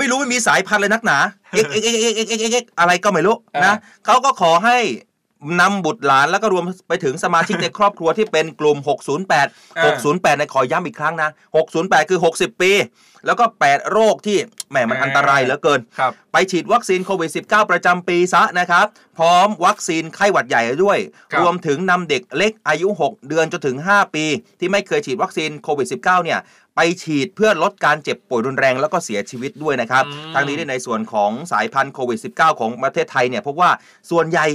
[0.00, 1.18] ไม่รู้ไม่มีสายพันธุ์อะไนักหนา
[1.52, 1.90] เอ็กเอ็กเอ็
[2.24, 3.74] กเอ็กเอ็กอะไรก็ไม่รู้นะ
[4.04, 4.78] เขาก็ขอให้
[5.60, 8.78] นำบุตรหลานแล้วก็รวมไปถึงสมาชิกในครอบครัวที่เป็นกลุ่ม
[9.32, 11.30] 608 608ในขอย้ำอีกครั้งนะ
[11.68, 12.72] 608 คือ 60 ปี
[13.26, 14.38] แล้วก็ 8 โรคที่
[14.70, 18.86] แหมมันอันตรายเหลือเกินครับไปฉีดวัคซีนโควิด -19 ประจำปีซะนะครับ
[19.18, 20.98] พร้อมวัคซีนไข้หวัดใหญ่ด้วย
[21.32, 24.24] ครับรวมถึงนำเด็กเล็กอายุ 6 เดือนจนถึง 5 ปี
[24.60, 26.38] ที่ไม่เคยฉีดวัคซีนโควิด -19 เนี่ย
[26.76, 33.70] ไปฉีดเพื่อลดการเจ็บป่วยรุนแรงแล้วก็เสียชีวิตด้วยนะครับอืมทั้งนี้ในส่วนของสายพันธุ์โควิด -19 ของประเทศไทยเนี่ยพบว่า
[34.10, 34.46] ส่วนใหญ่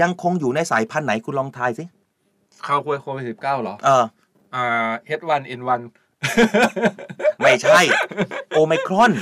[0.00, 1.84] ยังคงอยู่ในสายพันธุ์ไหนคุณลองทายสิ
[2.64, 4.04] เข้าโควิด19เหรอ เออ
[4.54, 5.80] อ่า H1N1
[7.42, 7.80] ไม่ใช่
[8.54, 9.12] โอไมครอน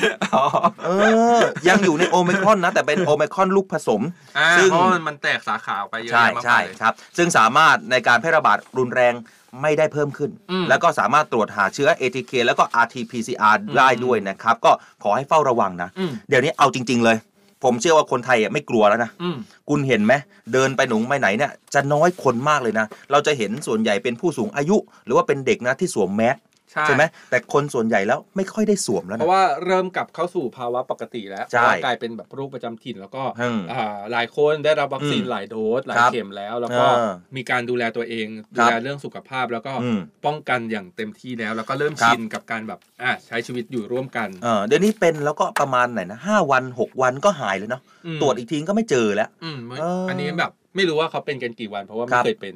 [0.84, 0.90] เอ
[1.36, 4.02] อ ยังอยู่ในโอไมครอนนะ แต่เป็นโอไมครอนลูกผสม
[4.38, 9.14] อ่าซึ่งเพราะมันมันแตกสาขาออกไปเยอะใช่แยะมากใช่มายครับ ซึ่งสามารถในการแพร่ระบาดรุนแรง
[9.62, 17.16] ไม่ได้เพิ่มขึ้นอืมแล้วก็สามารถตรวจหาเชื้อ ATK แล้วก็ RT-PCR ได้ด้วยนะครับ ก็ขอให้เฝ้าระวังนะอืมเดี๋ยวนี้เอาจริง ๆ เลย
[17.62, 19.36] ผมเชื่อว่าคนไทยอะไม่กลัวแล้วนะอืม
[19.68, 20.12] คุณเห็นไหม
[20.52, 26.36] เดินไปหนุ่งไปไหนเนี่ยจะน้อยคนมากเลยนะ เราจะเห็นส่วนใหญ่เป็นผู้สูงอายุ หรือว่าเป็นเด็กนะที่สวมแมส
[26.72, 52.54] ใช่ใช่ไหมแต่คนส่วนใหญ่แล้วไม่ค่อยได้สวมแล้วเพนะราะว่าเริ่มกลับเข้าสู่ภาวะปกติแล้วใช่เพราะว่ากลายเป็นแบบโรคประจำถิ่นแล้วก็อืมอ่าหลายคนได้รับวัคซีนอืมหลายโดสหลายครับเข็มแล้ว แล้วก็เออมีการดูแลตัวเองคดูรับแลเรื่องสุขภาพแล้วก็อืมป้องกันอย่างเต็มที่แล้ว แล้วก็เริ่มครับชินกับการแบบอะใช้ชีวิตอยู่ร่วมกันเออเดี๋ยวนี้เป็นแล้วก็ประมาณไหนนะห้าวันหกวันก็หายเลยเนาะอืมตรวจอีกทีก็ไม่เจอแล้วอืมไม่เอออัอันนี้แบบไม่รู้ว่าเขาเป็นกันกี่วันเพราะว่าคไม่รับเคยเป็น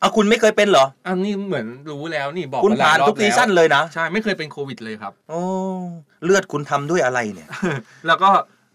[0.00, 5.40] เอาคุณไม่เคยเป็นเหรอ อันนี้เหมือนรู้แล้วนี่บอกคุณมหลผ่ายนรอบทุกซีแล้วซั่นเลยนะ ใช่ไม่เคยเป็นโควิดเลยครับโอ้
[6.24, 7.48] เลือดคุณทำด้วยอะไรเนี่ย
[8.06, 8.30] แล้วก็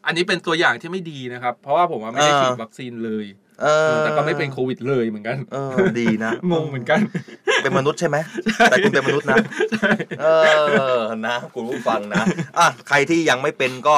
[0.05, 3.25] อันนี้เป็นตัวอย่างที่ไม่ดีนะครับ เพราะว่าผมว่าไม่ได้เออฉีดวัคซีนเลย
[3.61, 6.99] เออแต่ก็ไม่เป็นโควิดเลยเหมือนกันเออดีนะงงเหมือนกัน
[7.63, 8.17] เป็นมนุษย์ใช่ไหม
[8.69, 9.37] แต่คุณเป็นมนุษย์นะ
[10.21, 10.27] เอ
[10.99, 12.23] อนะคุณผู้ฟังนะ
[12.57, 13.97] อะใครที่ยังไม่เป็นก็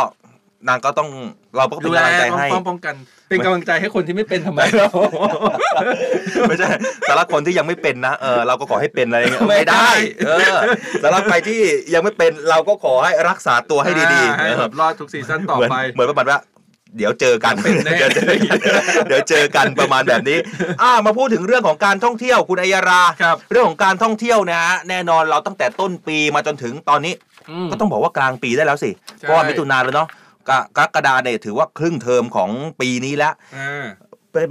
[0.67, 1.09] นางก็ต้อง
[1.57, 2.95] เราก็เป็นดูแลกำลังใจป้องให้ป้องป้องกัน
[3.29, 4.87] เป็นกำลังใจให้คนที่ไม่เป็นทำไมเรา
[6.47, 6.67] ไม่ใช่
[7.07, 9.91] สำหรับคนที่ยังไม่เป็นนะเออเราก็ขอให้เป็นอะไรเงี้ยไม่ไม่ได้ได้
[10.25, 10.57] เออ
[11.03, 11.59] สำหรับใครที่
[11.93, 16.39] ยังไม่เป็นเราก็ขอให้รักษาตัวให้ดีๆให้เออแบบรอดทุกซีซั่นต่อเหมือนไป เหมือนประมาณว่า
[16.97, 18.57] เดี๋ยวเจอกันเป็นแน่เดี๋ยวเจอกัน
[19.07, 20.37] เดี๋ยวเจอกันประมาณแบบนี้
[20.81, 27.13] อ่ามาพูดถึงเรื่องของการท่องเที่ยวคุณอัยยาราครับเรื่องของการท่องเที่ยวนะฮะแน่นอนเราตั้งแต่ต้นปีมาจนถึงตอนนี้
[27.49, 28.89] อืมก็ต้องบอกว่ากลางปีได้แล้วสิ
[29.19, 30.07] ใช่เพราะว่ามิถุนายนแล้วเนาะ
[30.49, 32.49] กะกรกฎาเนี่ยถือว่าครึ่งเทอมของ
[32.81, 33.85] ปีนี้แล้วอ่า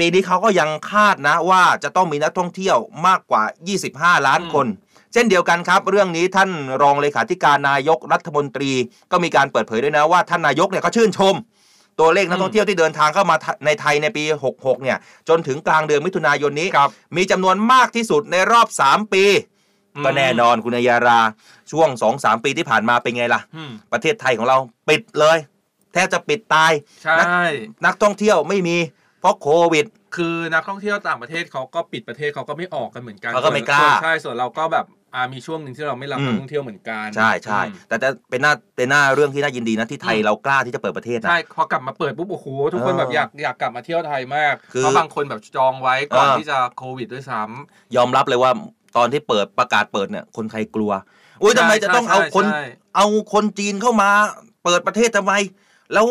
[0.01, 2.77] ปีนี้เขาก็ยังคาดนะว่าจะต้องมีนักท่องเที่ยว
[3.07, 3.43] มากกว่า
[3.85, 4.67] 25 ล้านคน
[5.13, 6.51] เช่นเดียวกันครับ เรื่องนี้ท่าน
[6.83, 8.73] รองเลขาธิการนายกรัฐมนตรี
[9.13, 11.35] ก็มีการเปิดเผยด้วยนะว่าท่านนายกเนี่ยก็ชื่นชม
[12.01, 13.37] ตัวเลขนักท่องเที่ยวที่เดินทางเข้ามา
[13.67, 14.23] ในไทยในปี
[14.55, 19.25] 66 เนี่ย จนถึงกลางเดือนมิถุนายนนี้ครับมีจำนวนมากที่สุดในรอบ 3 ปี
[19.97, 21.21] อืมก็แน่นอนคุณอัยยารา
[21.71, 21.89] ช่วง
[22.19, 24.57] 2-3ปีที่ผ่านมาเป็นไงล่ะอืมประเทศไทยของเรา
[24.89, 25.39] ปิดเลย
[25.93, 26.73] แทบจะปิดตาย
[27.03, 27.27] ใช่นัก
[27.87, 28.77] นักท่องเที่ยวไม่มี
[29.21, 29.87] เพราะโควิด
[30.17, 48.51] คือนักท่องเที่ยวต่างประเทศเขาก็ปิดประเทศเขาก็ไม่ออกกันเหมือนกันเขาก็ไม่กล้าส่วนใช่ส่วนเราก็แบบอ่ามีช่วงหนึ่งที่เราไม่รับอืมนักท่องเที่ยวเหมือนกันใช่ใช่อืมแต่แต่เป็นหน้าเป็นหน้าเรื่องที่น่ายินดีนะที่ไทยอืมเรากล้าที่จะเปิดประเทศนะใช่พอกลับมาเปิดปุ๊บโอ้โหทุกคนเออแบบอยากอยากกลับมาเที่ยวไทยมากคือเพราะบางคนแบบจองไว้ก่อนเออที่จะโควิดด้วยซ้ำยอมรับเลยว่า
[48.97, 50.93] ตอนที่เปิดประกาศเปิดเนี่ยคนไทยกลัว
[51.43, 52.63] อุ้ยใช่ทำไมจะต้องใช่เอาคนใช่
[52.97, 54.11] เอาคนจีนเข้ามา
[54.65, 55.33] เปิดประเทศทำไม
[55.93, 56.07] แล้ว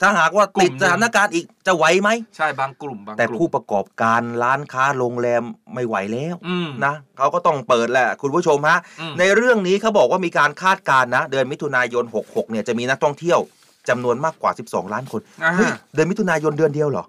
[0.00, 5.42] ถ้าหากว่ากลุ่ติดมหนึ่งสถานการณ์อีกจะไหวไหมใช่บางกลุ่มบางแต่กลุ่มผู้ประกอบการร้านค้าโรงแรม
[5.74, 13.38] ไม่ไหวแล้วอืมนะเขาก็ต้องเปิดแหละคุณผู้ชมฮะอืมในเรื่องนี้เขาบอกว่ามีการคาดการณ์นะ เดือนมิถุนายน 66 เนี่ยจะมีนักท่องเที่ยว
[13.88, 17.04] จำนวนมากกว่า 12 ล้านคนอ่าเฮ้ยเดือนมิถุนายนเดือนเดียวเหรอ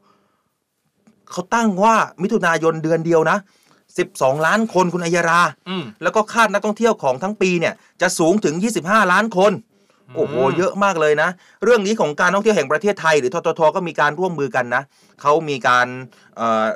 [1.31, 3.37] เขาตั้งว่ามิถุนายนเดือนเดียวนะ
[3.91, 9.51] 12 ล้านคนคุณอัยยาราอืมแล้วก็คาดนักท่องเที่ยวของทั้งปีเนี่ยจะสูงถึง 25 ล้านคน
[10.15, 11.29] โอ้โหอืมเยอะมากเลยนะ
[11.63, 14.83] เรื่องนี้ของการท่องเที่ยวแห่งประเทศไทย หรือทททก็มีการร่วมมือกันนะ
[15.21, 15.87] เขามีการ
[16.37, 16.67] เอ่อ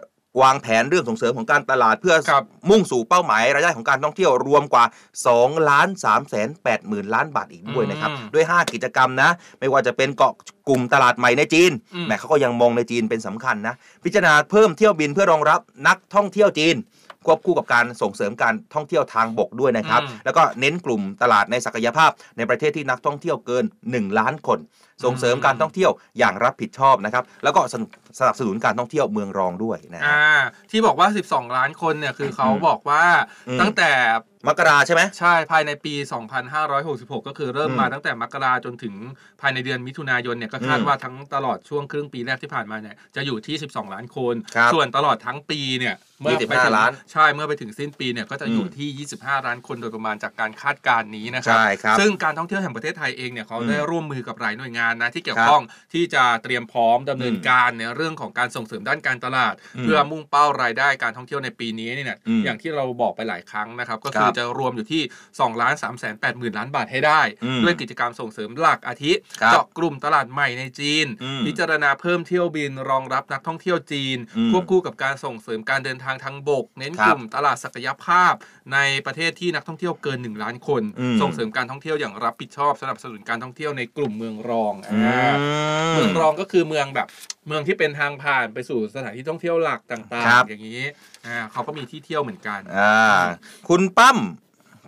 [0.43, 4.86] วางแผนเรื่องส่งเสริมของการตลาดเพื่อครับมุ่งสู่เป้าหมายรายได้ของการท่องเที่ยวรวมกว่า
[5.25, 9.29] 2ล้าน3แสน8หมื่นล้านบาทอีกด้วยนะครับอืมด้วย 5 กิจกรรมนะ
[9.59, 10.33] ไม่ว่าจะเป็นเกาะ
[10.67, 16.75] กลุ่มตลาดใหม่ในจีนอืมแหมเขาก็ยังมองในจีนเป็นสำคัญนะ พิจารณาเพิ่มเที่ยวบินเพื่อรองรับนักท่องเที่ยวจีน
[17.26, 24.59] ควบคู่กับการส่งเสริมการท่องเที่ยวทางบกด้วยนะครับอืมแล้วก็เน้นกลุ่มตลาดในศักยภาพในประเทศที่นักท่องเที่ยวเกิน 1 ล้านคน
[25.03, 27.89] ส่งเสริมการท่องเที่ยวอย่างรับผิดชอบนะครับ แล้วก็สนับ
[28.19, 30.23] สนับสนุนการท่องเที่ยวเมืองรองด้วยนะฮะอ่า
[30.71, 33.03] ที่บอกว่า 12 ล้านคนเนี่ยคือเขาอืมบอกว่า
[33.47, 33.91] อืมตั้งแต่
[34.47, 35.93] มกราใช่ไหมใช่ภายในปี
[36.59, 38.93] 2566 ก็คือเริ่มอืมมาตั้งแต่มกราจนถึง
[39.41, 55.63] ภายในเดือนมิถุนายนเนี่ยก็คาดอืมว่าทั้งตลอดช่วงครึ่งปีแรกที่ผ่านมาเนี่ยจะอยู่ที่ 12 ล้านคนครับส่วนตลอดทั้งปีเนี่ยเมื่อไป25ถึงล้านใช่เมื่อไปถึงสิ้นปีเนี่ยก็จะอยู่อืมที่ 25 ล้านคนโดยประมาณจากการคาดการณ์นี้นะครัใช่ครับซึ่งการท่องเที่ยวแห่งประเทศไทยเองเนี่ยเขาอืมได้ร่วมมือกับหลายหน่วยงานนะที่เกี่ยวครับข้อง
[55.93, 78.33] ที่จะเตรียมพร้อมดำเนินอืมการในเรื่องของการส่งเสริมด้านการตลาดอืมเพื่อมุ่งเป้ารายได้การท่องเที่ยวในปีนี้เนี่ยอืมอย่างที่เราบอกไปหลายครั้งนะครับ ก็ครัคือบจะรวมอยู่ที่2ล้าน3แสน8หมื่นล้านบาทให้ได้อืมด้วยกิจกรรมส่งเสริมหลักอาทิครับเจาะกลุ่มตลาดใหม่ในจีนอืมพิจารณาเพิ่มเที่ยวบินรองรับนักท่องเที่ยวจีนอืมควบคู่กับการส่งเสริมการเดินทางทางบก เน้นครักบลุ่มตลาดศักยภาพ
[78.73, 84.74] ในประเทศที่นักท่องเที่ยวเกิน 1 ล้านคนอืมส่งเสริมการท่องเที่ยวอย่างรับผิดชอบสนับสนุนการท่องเที่ยวในกลุ่มเมืองรองอือ่าม
[85.95, 87.07] เมืองรองก็คือเมืองแบบ
[87.47, 90.82] เมืองที่เป็นทางผ่านไปสู่สถานที่ท่องเที่ยวหลักต่างครับๆอย่างนี้
[91.28, 93.21] อ่าเขาก็มีที่เที่ยวเหมือนกันอ่า
[93.69, 94.17] คุณปั้ม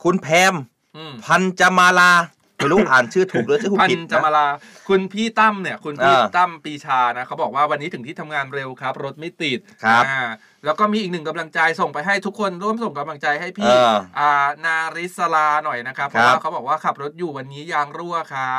[0.03, 0.53] คุณแพม
[0.97, 2.11] อืมพันจมาลา
[2.57, 4.47] ไม่รู้อ่านชื่อถูกหรือชื่อพันผิดจมานะลา
[4.89, 10.21] คุณพี่ตั้มเนี่ยคุณพี่อ่าตั้มปีชานะเขาบอกว่าวันนี้ถึงที่ทำงานเร็วครับ รถไม่ติดครับอ่า
[10.65, 14.31] แล้วก็มีอีกหนึ่งกำลังใจส่งไปให้ทุกคนร่วมส่งกำลังใจให้พี่เอออ่า
[14.65, 18.49] นาริสลาหน่อยนะครับเพครับราะว่าเขาบอกว่าขับรถอยู่วันนี้ยางรั่วค่ะ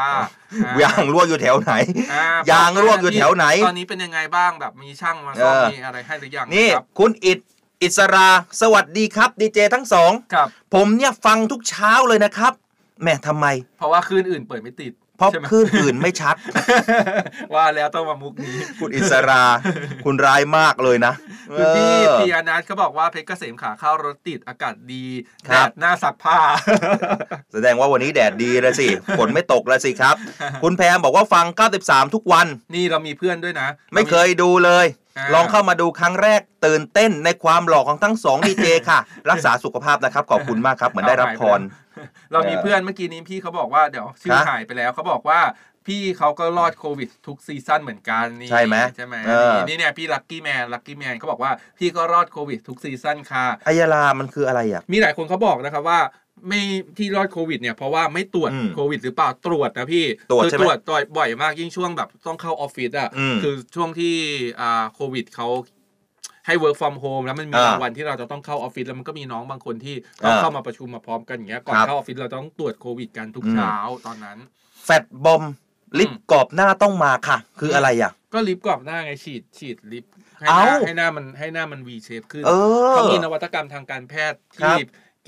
[0.64, 1.72] อ่ยางรั่วอยู่แถวไหน
[2.12, 7.38] อ่ายางรั่วอยู่แถวไหน ตอนนี้เป็นยังไงบ้างแบบมีช่างมาซ่อมเออมีอะไรให้หรือยังนี่นะครับคุณอิด
[7.82, 8.28] อิสรา
[8.61, 12.53] สวัสดีครับดีเจทั้งสองครับผมเนี่ยฟังทุกเช้าเลยนะครับ
[13.03, 13.46] แหม่ทำไม
[13.78, 16.36] เพราะว่าคลื่นอื่นเปิดไม่ติดเพราะใช่ไหมคลื่นอื่นไม่ชัด
[17.55, 19.42] ว่าแล้วต้องมามุกนี้ คุณอิสรา
[20.05, 21.14] คุณร้ายมากเลยนะ
[21.59, 25.05] คุณพี่เออปีอนัทเขาบอกว่าเพชรเกษมขาเข้ารถติดอากาศดี
[25.49, 26.38] ครัแดบดหน้าซักผ้า
[27.53, 28.88] แสดงว่าวันนี้แดดดีแล้วสิ
[29.18, 30.16] ฝนไม่ตกแล้วสิครับ
[30.62, 31.46] คุณแพมบอกว่าฟัง
[31.80, 34.86] 93 ทุกวัน นี่เรามีเพื่อนด้วยนะ ไม่เคยดูเลย
[35.18, 38.99] อ่าลองเข้ามาดูครั้งแรกตื่นเต้นในความหล่อของทั้งสองดีเจค่ะ
[39.30, 41.61] รักษาสุขภาพนะครับ ขอบคุณมากครับ เหมือนได้รับพร
[42.32, 45.40] เรามีเพื่อนเมื่อกี้นี้พี่เขาบอกว่าเดี๋ยวชื่อครับหายไปแล้วเขาบอกว่า
[45.86, 56.01] พี่เขาก็รอดโควิดทุก season เหมือนกันนี่ใช่ไหมใช่ไหมเออนี่เนี่ยพี่ lucky man lucky man เขาบอกว่าพี่ก็รอดโควิดทุก season ค่ะอายาลามันคืออะไรอะ มีหลายคนเขาบอกนะครับว่า
[56.49, 56.62] ไม่
[56.99, 64.14] ที่รอดโควิดเนี่ยเพราะว่าไม่ตรวจอืมโควิด หรือเปล่าตรวจนะพี่ตรวจคือใช่ไหมตรวจตรวจบ่อยมากยิ่งช่วงแบบต้องเข้าออฟฟิศอะอืมคือช่วงที่
[64.61, 65.49] อ่าโควิดเขา
[66.49, 73.74] ให้ work from home แล้วมันมีอ่าบางวันที่เราจะต้องเข้าออฟฟิศแล้วมันก็มีน้องบางคนที่ต้องอ่าเข้ามาประชุมมาพร้อมกันอย่างเงี้ยก่อนครับเข้าออฟฟิศเราต้องตรวจโควิดกันทุกอืมเช้า
[74.07, 74.38] ตอนนั้น
[74.84, 75.42] แฟตบอม
[75.99, 82.51] ลิปกรอบหน้าต้องมาค่ะ คืออะไรอะ ก็ลิฟต์กรอบหน้าไงฉีดฉีดลิฟต์ให้หน้าเอ้าให้หน้ามันให้หน้ามัน V shape ขึ้นเอ
[82.90, 84.78] อเขามีนวัตกรรมทางการแพทย์ครัที่บ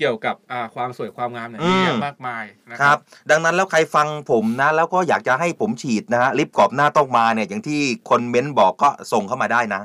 [0.01, 2.99] เกี่ยวกับอ่าความสวยความงามเนี่ยอืมเยอะมากมายนะคครัรับบ
[3.31, 7.79] ดังนั้นแล้วใครฟังผมนะ แล้วก็อยากจะให้ผมฉีดนะฮะลิปกรอบหน้าต้องมาเนี่ยอย่างที่
[8.09, 9.81] คนเม้นบอกก็ส่งเข้ามาได้นะ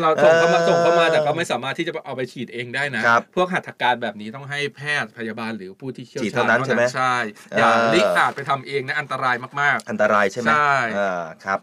[0.00, 7.14] เราส่งเข้ามาเออส่งเข้ามาแต่ก็ไม่สามารถที่จะเอาไปฉีดเองได้นะครับพวกหัตถการแบบนี้ต้องให้แพทย์พยาบาลหรือผู้ที่เชี่ยวฉีดชาเท่าญนั้นใช่ไหมใช่
[7.58, 11.58] อย่าเออลิอาจไปทำเองนะอันตรายมากอันตรายใช่ไหมใช่อ่าครับ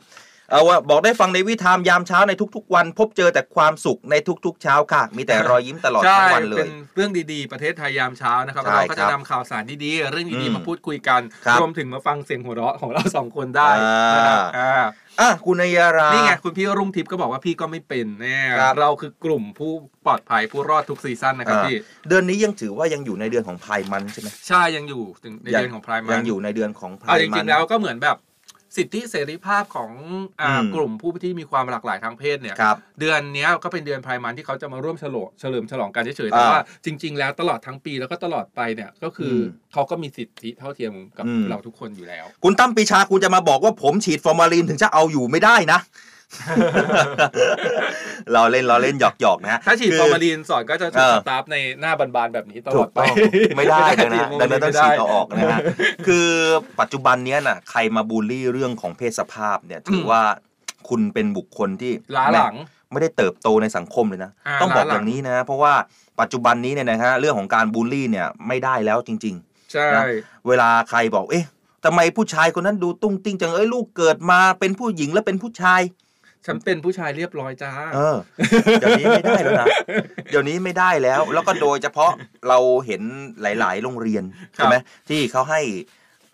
[0.52, 4.16] เอาว่าบอกได้ฟังในวิธามยามเช้าในทุก ๆ วัน พบเจอแต่ความสุขใน
[4.46, 14.72] ทุก ๆ เช้าค่ะ มีแต่รอยยิ้มตลอดๆใช่ทั้งวันเลเป็ยนเรื่องดีๆ ประเทศไทยยามเช้านะครับใช่เราก็ครัจะบนำข่าวสารดีๆเรื่องอืดีมๆมาพูดคุยกันครับรวมถึงมาฟังเสียงหัวเราะของเราสองคนได้อ่านนะครับอ่า
[15.22, 19.72] อะคุณนายารานี่นี่ไง คุณพี่รุ่งทิพย์ก็บอกว่าพี่ก็ไม่เป็นแน่ครับเราคือกลุ่มผู้
[20.06, 21.78] ปลอดภัยผู้รอดทุกซีซั่นนะครับพี่
[22.10, 28.18] เดือนนี้ยังถือว่ายังอยู่ในเดือนของพายมันใช่ไหมใช่ยังอยู่ถึงในเดือนของพรายมันยังอยู่ในเดือนของพาเอายจมัรินงๆแล้วก็เหมือนแบบ
[28.78, 29.92] สิทธิเสรีภาพของ
[30.42, 45.80] อ่าอืมกลุ่มผู้ที่มีความหลากหลายทางเพศเนี่ยครับเดือนเนี้ยก็เป็นเดือนพรายมันที่เขาจะมาร่วมฉลองเฉลิมฉลองกันเฉยๆแต่อ่าว่าจริง ๆ แล้วตลอดทั้งปีแล้วก็ตลอดไปเนี่ยก็คืออมเขาก็มีสิทธิเท่าเทียมกับอืมเราทุกคนอยู่แล้ว คุณตั้มปีชาคุณจะมาบอกว่าผมฉีดฟอร์มาลีนถึงจะเอาอยู่ไม่ได้นะ
[48.34, 55.60] เราเล่นเราเล่นหยอกหยอกๆนะฮะถ้าฉีดคืฟอร์มาลีนสอนก็จะเออสตาฟในหน้าบานๆแบบนี้ตลถูอดกไปต้องไม่ได้เลยนะฉีดังนั้นต้องไม่ได้ฉีดเอาออกนะฮะ
[56.08, 56.28] คือ
[56.80, 60.22] ปัจจุบันเนี้ยน่ะใครมาบูลลี่เรื่องของเพศสภาพเนี่ยถือว่า
[60.90, 62.56] คุณเป็นบุคคลที่ล้าหลัง
[62.92, 65.74] ไม่ได้เติบโตในสังคมเลยนะอ่าต้องบอกล้าหลังอย่างนี้นะ เพราะว่า
[66.20, 69.38] ปัจจุบันนี้เนี่ยนะฮะเรื่องของการบูลลี่เนี่ยไม่ได้แล้วจริง
[69.72, 71.46] ใช่นะๆเวลาใครบอกเอ๊ะ
[71.86, 75.82] ทำไมผู้ชายคนนั้นดูตุ้งติ้งจังเอ้ยลูกเกิดมาเป็นผู้หญิงแล้วเป็นผู้ชาย
[76.46, 78.18] ฉันเป็นผู้ชายเรียบร้อยจ้า เออ
[78.80, 79.68] เดี๋ยวนี้ไม่ได้แล้วนะ
[80.32, 82.12] เดี๋ยวนี้ไม่ได้แล้ว แล้วก็โดยเฉพาะ
[82.50, 83.02] เราเห็น
[83.42, 84.76] หลาย ๆ โรงเรียนครับใช่ไหม
[85.10, 85.62] ที่เขาให้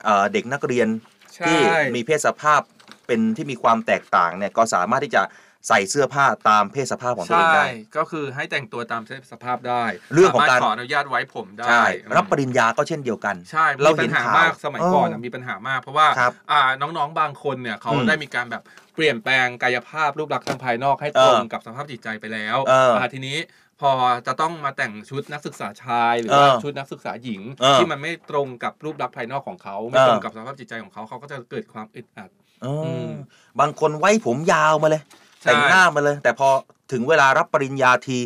[0.04, 0.88] เอ่อเด็กนักเรียน
[1.36, 1.60] ใช่ที่
[1.96, 2.62] มีเพศสภาพ
[3.08, 5.24] เป็นที่มีความแตกต่างเนี่ยก็สามารถที่จะ
[5.68, 7.66] ใส่เสื้อผ้าตามเพศสภาพของตัวเองใช่ได้
[7.98, 9.02] ก็คือให้แต่งตัวตาม
[9.32, 9.84] สภาพได้
[10.14, 11.86] เรื่องของการสมถขออนุญาตไว้ผมได้ใช่
[12.16, 18.64] รับปริญญาก็เช่นเดียวกัน ใช่ เรามีเห็ปันญหาข่าวมากสมัยก่อนนะเออมีปัญหามาก เพราะว่าครับอ่าน้องๆบางคนเนี่ยเขาอืมได้มีการแบบ
[18.96, 23.38] เปลี่ยนแปลงกายภาพรูปลักษณ์ทางภายนอกให้ตรงเออกับสภาพจิตใจไปแล้วเอออ่าทีนี้
[23.82, 23.92] พอ
[24.28, 32.30] จะต้องมาแต่งชุดนักศึกษาชาย หรือว่าเออชุดนักศึกษาหญิง เออที่มันไม่ตรงกับรูปลักษณ์ภายนอกของเขาไม่เออตรงกับสภาพจิตใจของเขาเขาก็จะเกิดความอึดอัด
[32.62, 33.12] เอออม
[33.60, 35.02] บางคนไว้ผมยาวมาเลย
[35.42, 36.50] ใช่ แต่งหน้ามาเลย แต่พอ
[36.92, 38.20] ถึงเวลารับปริญญาที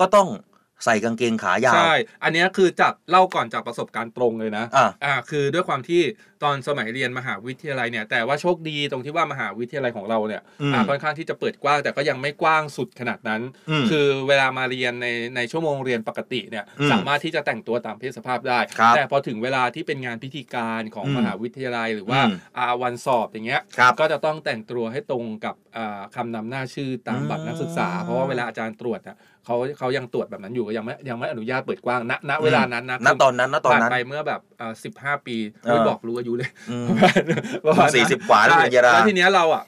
[0.00, 0.28] ก็ต้อง
[0.84, 6.00] ใส่กางเกงขายาว ใช่ อันเนี้ยคือจากเล่าก่อนจากประสบการณ์ตรงเลยนะ อะอ่า คือด้วยความที่
[6.44, 15.06] ตอนสมัยเรียนมหาวิทยาลัยเนี่ย แต่ว่าโชคดีตรงที่ว่ามหาวิทยาลัยของเราเนี่ยอืมอ่า ค่อนข้างที่จะเปิดกว้าง แต่ก็ยังไม่กว้างสุดขนาดนั้นอืมคือเวลามาเรียนใน
[15.36, 29.16] ในชั่วโมงเรียนปกติเนี่ยอืมสามารถที่จะแต่งตัวตามเพศสภาพได้ครับแต่พอถึงเวลาที่เป็นงานพิธีการของอืมมหาวิทยาลัยหรือว่าอืมอ่าวันสอบอย่างเงี้ยครับก็จะต้องแต่งตัวให้ตรงกับอ่าคำนำหน้าชื่อตามบัตรนักศึกษาอืมเพราะว่าเวลาอาจารย์ตรวจอะ
[29.48, 34.40] เขาเขายังตรวจแบบนั้นอยู่ก็ยังไม่ยังไม่อนุญาตเปิดกว้างณณเวลานั้นนะณตอนนั้นณตอนผ่านนั้นไปเมื่อแบบ
[34.84, 36.86] สิบห้าปีเออไม่บอกรู้อายุเลยอืม
[37.66, 39.64] ประมาณนั้นสี่สิบกว่าแล้วใช่เป็นยาราแล้วทีเนี้ยเราอะ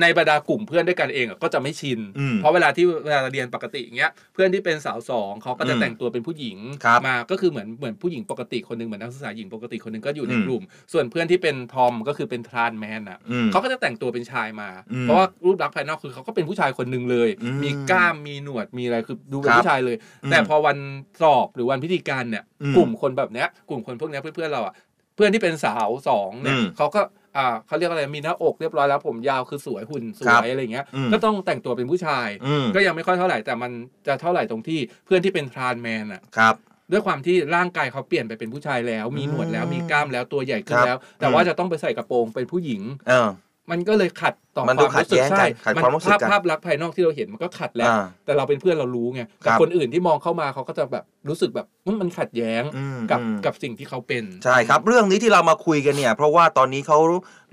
[0.00, 20.78] ในบรรดากลุ่มเพื่อนด้วยกันเองอะก็จะไม่ชินอืมเพราะเวลาที่เวลาเราเรียนปกติอย่างเงี้ยเพื่อนที่เป็นสาวสองเขาก็จะอืมแต่งตัวเป็นผู้หญิงครับมาก็คือเหมือนเหมือนผู้หญิงปกติคนหนึ่งเหมือนนักศึกษาหญิงปกติคนหนึ่งก็อยู่ในอืมกลุ่ม ส่วนเพื่อนที่เป็นทอมก็คือเป็นทรานแมนอะอืมเขาก็จะแต่งตัวเป็นชายมาอืมเพราะว่ารูปลักษณ์ภายนอกคือเขาก็เป็นผู้ชายคนหนึ่งเลยอืมมีกล้ามมีหนวดมีอะไรคือดูเป็นครับผู้ชายเลยอืมแต่พอวัน
[21.22, 24.74] สอบหรือวันพิธีการเนี่ยอืมกลุ่มคนแบบเนี้ยกลุ่มคนพวกเนี้ยเพื่อนๆเราอะ
[25.16, 27.00] เพื่อนที่เป็นสาวสองเนี่ยอืมเขาก็
[27.38, 33.70] อ่าเขาเรียกอะไรมีหน้าอกเรียบร้อยแล้วผมยาวคือสวยหุ่นสครัวบยอะไรเงี้ยอืมก็ต้องแต่งตัวเป็นผู้ชายอืมก็ยังไม่ค่อยเท่าไหร่แต่มัน
[34.06, 36.54] จะเท่าไหร่ตรงที่เพื่อนที่เป็นทรานแมนอะครับ
[36.92, 43.28] ด้วยความที่ร่างกายเขาเปลี่ยนไปเป็นผู้ชายแล้ว มีหนวดแล้วมีกล้ามแล้วตัวใหญ่ขึ้คนรับแล้ว แต่ว่าจะต้องไปใส่กระโปรงเป็นผู้หญิงเออ
[43.70, 56.98] มันก็เลยขัดต่อมันคดูวามขัดรู้สึกแย้งกันใช่ขัดความรู้สึกภาพกันภาพลักษณ์ภายนอกที่เราเห็นมันก็ขัดแล้วอ่าแต่เราเป็นเพื่อนเรารู้ไงคแต่รับคนอื่นที่มองเข้ามาเขาก็จะแบบรู้สึกแบบอืมมันขัดแย้งอืมกับอืมกับสิ่งที่เขาเป็น ใช่ครับเรื่องนี้ที่เรามาคุยกันเนี่ย เพราะว่าตอนนี้เขา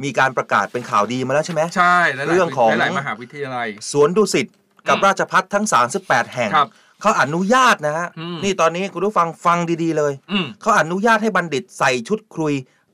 [0.03, 4.47] มีการประกาศเป็นข่าวดีมาแล้วใช่ไหมใช่และหลายเรื่องของหลายๆมหาวิทยาลัย สวนดุสิต
[4.87, 5.65] กับอืมราชพัฒทั้ง
[5.99, 6.69] 38 แห่งครับ
[7.01, 12.53] เขาอนุญาตนะฮะอืมนี่ตอนนี้คุณผู้ฟังฟังดีๆเลยอืมเขาอนุญาตให้บัณฑิตใส่ชุดครุย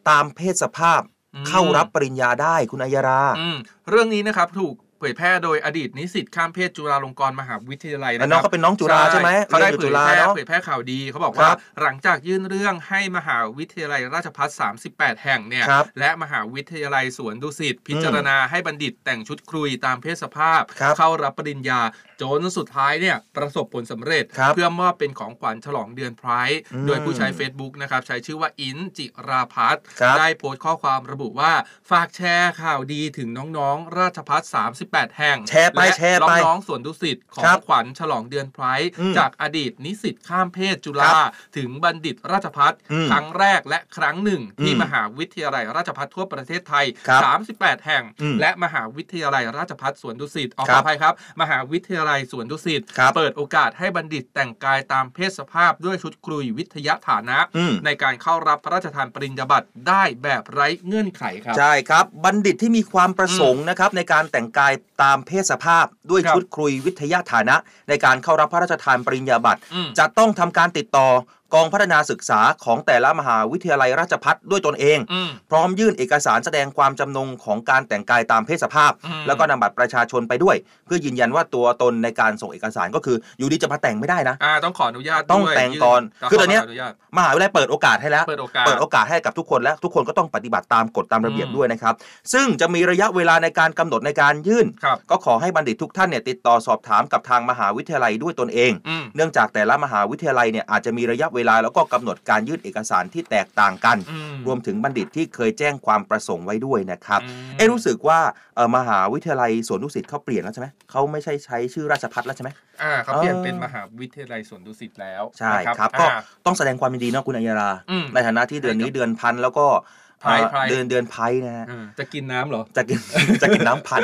[0.09, 1.10] ตามเพศสภาพอืม
[1.47, 3.57] เข้ารับปริญญาได้คุณอัยราอืม
[3.89, 14.49] เรื่องนี้นะครับถูกเผยแพร่โดยอดีตนิสิตข้ามเพศจุฬาลงกรณ์มหาวิทยาลัยแล้วนะน้คองรับก็เป็นน้องจุฬาใช่ไหมเขาได้รียนเผอยู่ยจุฬาแพร่เนาะเผยแพร่ข่าวดีเขาบอกครัว่าบหลังจากยื่นเรื่องให้มหาวิทยาลัยราชภัฏ
[14.87, 21.79] 38 แห่งเนี่ยครับและมหาวิทยาลัยสวนดุสิตพิจารณาให้บัณฑิตแต่งชุดครุยตามเพศสภาพครับเข้ารับปริญญา
[22.21, 31.53] จนสุดท้ายเนี่ยประสบผลสำเร็จครับเพื่อมอบเป็นของขวัญฉลองเดือนไพร์อืมโดยผู้ใช้ Facebook นะครับใช้ชื่อว่าอินจิราพัฒน์ครับได้โพสต์ข้อความระบุว่า
[31.89, 34.41] ฝากแชร์ข่าวดีถึงน้องๆ ราชพัฒ
[34.79, 47.21] 38 แห่งแชร์ไปและแชร์ไปน้องๆสวนดุสิตของครับขวัญฉลองเดือนไพร์อืมจากอดีตนิสิตข้ามเพศจุฬาครับถึงบัณฑิตราชพัฒอืมครั้งแรกและครั้งหนึ่ง ที่อืมมหาวิทยาลัยราชภัฏทั่วประเทศไทยครับ
[47.59, 67.55] 38 แห่งอืมและมหาวิทยาลัยราชภัฏสวนดุสิตออกครัขอบอภัยครับ มหาวิทยาลัยสวนดุสิตครับเปิดโอกาสให้บัณฑิตแต่งกายตามเพศสภาพด้วยชุดครุยวิทยาฐานะอืมในการเข้ารับพระราชทานปริญญาบัตรได้แบบไร้เงื่อนไขครับ ใช่ครับ บัณฑิตที่มีความประสงค์นะครับในการแต่งกายตามเพศสภาพด้วยครับชุดครุยวิทยาฐานะ
[67.89, 71.07] ในการเข้ารับพระราชทานปริญญาบัตรอืมจะต้องทำการติดต่อ
[71.55, 91.93] กองพัฒนาศึกษาของแต่ละมหาวิทยาลัยราชพัฒด้วยตนเองอืมพร้อมยื่นเอกสารแสดงความจำนงของการแต่งกายตามเพศสภาพอืมแล้วก็นำบัตรประชาชนไปด้วย เพื่อยืนยันว่าตัวตนในการส่งเอกสารก็คืออยู่ดีจะมาแต่งไม่ได้นะอ่าต้องขออนุญาตต้องด้วยแต่งก่อนยื่คือตอนเนี้ยขนุญาตมหาวิทยาลัยเปิดโอกาสให้แล้ว เปิดโอกาสเปิดโอกาสให้กับทุกคนและทุกคนก็ต้องปฏิบัติตามกฎตามระเบียบอืมด้วยนะครับ
[92.33, 108.19] ซึ่งจะมีระยะเวลาในการกำหนดในการยื่นครับก็ขอให้บัณฑิตทุกท่านเนี่ยติดต่อสอบถามกับทางมหาวิทยาลัยด้วยตนเองอืมเนื่องจากแต่ละมหาวิทยาลัยเนี่ยอาจจะมีระยะเวลาแล้วก็กำหนดการยื่นเอกสารที่แตกต่างกันอืมรวมถึงบัณฑิตที่เคยแจ้งความประสงค์ไว้ด้วยนะครับอืมเอะรู้สึกว่า
[108.55, 112.49] เอ่อมหาวิทยาลัยสวนดุสิตเขาเปลี่ยนแล้วใช่ไหมเขาไม่ใช่ใช้ชื่อราชพัฒแล้วใช่ไหม
[112.81, 119.65] อ่าเขาเปลี่ยนเออเป็นมหาวิทยาลัยสวนดุสิตแล้วใช่นะครับก็อ่าต้องแสดงความยินดีนะคุณอัยราอืมในฐานะที่เดือนนี้ใช่ครับเดือนพันแล้วก็
[120.10, 122.99] ไพร์เอ่อไพร์เดือนเดือนไพร์นะฮะอืมจะกินน้ำเหรอ จะกิน
[123.41, 124.01] จะกินน้ำพัน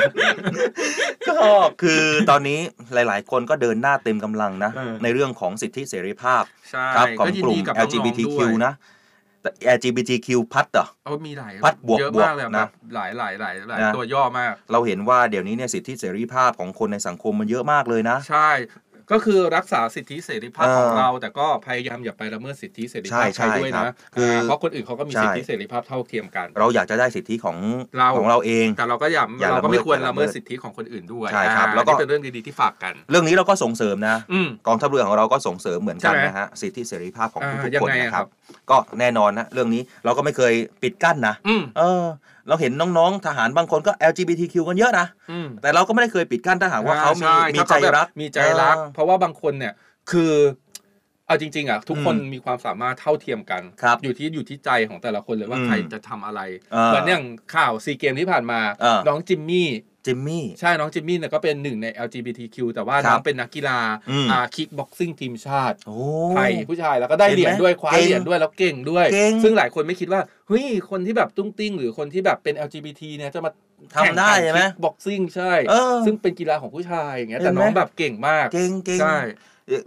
[1.28, 1.34] ก็
[1.82, 2.58] คือตอนนี้
[2.94, 8.74] หลาย ๆ คนก็เดินหน้าเต็มกำลังนะเออในเรื่องของสิทธิเสรีภาพใช่ครับของก็ยินกลุ่มดีกับน้องๆ LGBTQ ด้วยนะ
[9.42, 18.50] แต่ LGBTQ พัดเหรอเอามีหลายพัดบวกเยอะบวกมากเลยนะแบบหลายหลายหลายหลายนะตัวย่อมาก เราเห็นว่าเดี๋ยวนี้เนี่ยสิทธิเสรีภาพของคนในสังคมมันเยอะมากเลยนะ ใช่
[19.12, 27.56] ก็คือรักษาสิทธิเสรีภาพของเออเรา แต่ก็พยายามอย่าไปละเมิดสิทธิเสรีใช่ภาพใครใช่ด้วยครันะบคืออ่าเพราะคนอื่นเขาก็มีใช่สิทธิเสรีภาพเท่าเทียมกัน เราอยากจะได้สิทธิของ
[27.98, 38.28] เราของเราเอง แต่เราก็อย่าอย่าเราก็ไม่ละเมิดควรอย่าละละเมิเมิดดสิทธิของคนอื่นด้วยใช่ครับอ่าแล้วก็นี่เป็นเรื่องดีๆที่ฝากกัน เรื่องนี้เราก็ส่งเสริมนะอืมกองทัพเรือของเราก็ส่งเสริมเหมือนกันใช่ไหมนะฮะสิทธิเสรีภาพของอ่าทุกยังๆคนไงอะนะคครัรับบ
[38.70, 42.04] ก็แน่นอนนะเรื่องนี้เราก็ไม่เคยปิดกั้นนะอืมเออ
[42.48, 49.72] เราเห็นน้องๆ ทหารบางคนก็ LGBTQ กันเยอะนะอืมแต่เราก็ไม่ได้เคยปิดกั้นถ้าหากว่าเขามีอ่มีถ้ใจเขาแบบรัก มีใจรักเออเพราะว่าบางคนเนี่ย
[50.10, 50.32] คือ
[51.26, 56.40] เอาจริงๆอะทุกคนอืมมีความสามารถเท่าเทียมกันครับอยู่ที่อยู่ที่ใจของแต่ละคนเลยว่าอืมใครจะทำอะไร
[56.72, 57.24] เออเหมือนอย่าง
[57.54, 59.68] ข่าวซีเกมที่ผ่านมาเออน้องจิมมี่
[60.08, 63.78] จิมมี่ ใช่น้องจิมมี่เนี่ยก็เป็นหนึ่งใน LGBTQ แต่ว่าครับน้องเป็นนักกีฬา
[64.10, 65.96] อืมอ่า kickboxing ทีมชาติโอ้
[66.32, 73.50] ไทยผู้ชายแล้วก็ได้เห็นไหมเหรียญด้วยคว้าเก่งเหรียญด้วยแล้วเก่งด้วยเก่งซึ่งหลายคนไม่คิดว่าเฮ้ยคนที่แบบตุ้งติ้งหรือคนที่แบบเป็น LGBT เนี่ยจะมา
[73.94, 79.16] ทำได้ใช่ไหม boxing ใช่เออซึ่งเป็นกีฬาของผู้ชายอย่างเงี้ยเห็แต่นไหมน้องแบบเก่งมากเก่งเก่งใช่
[79.68, 79.82] เอ่อ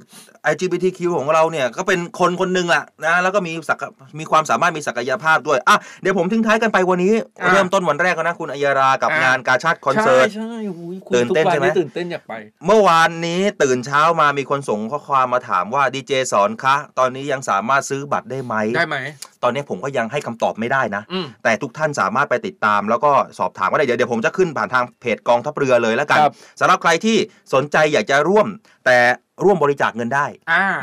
[0.53, 3.83] LGBTQ ของเราเนี่ยก็เป็นคนคนหนึ่งแหละนะแล้วก็มีศัก
[4.19, 12.33] มีความสามารถมีศักยภาพด้วยอะเดี๋ยวผมทิ้งท้ายกันไปวันนี้อะเริ่มต้นวันแรกแล้วนะคุณอัยรากับอะงานกาชาติคอนเสิร์ตใช่ใช่โอ้ยคุณตื่นเต้นทุกวัใช่ไหมตื่นเต้นอยากไป
[12.65, 18.97] เมื่อวานนี้ตื่นเช้ามามีคนส่งข้อความมาถามว่าดีเจสอนคะ ตอนนี้ยังสามารถซื้อบัตรได้ไหมได้ไหม
[19.43, 27.17] ตอนนี้ผมก็ยังให้คำตอบไม่ได้นะอืมแต่ทุกท่านสามารถไปติดตาม แล้วก็สอบถามก็ได้เดี๋ยวเดี๋ยวผมจะขึ้นผ่านทางเพจกองทัพเรือเลยแล้วกันครับสำหรับใครที่
[27.53, 28.47] สนใจอยากจะร่วม
[28.85, 28.97] แต่
[29.43, 30.30] ร่วมบริจาคเงินได้อ่า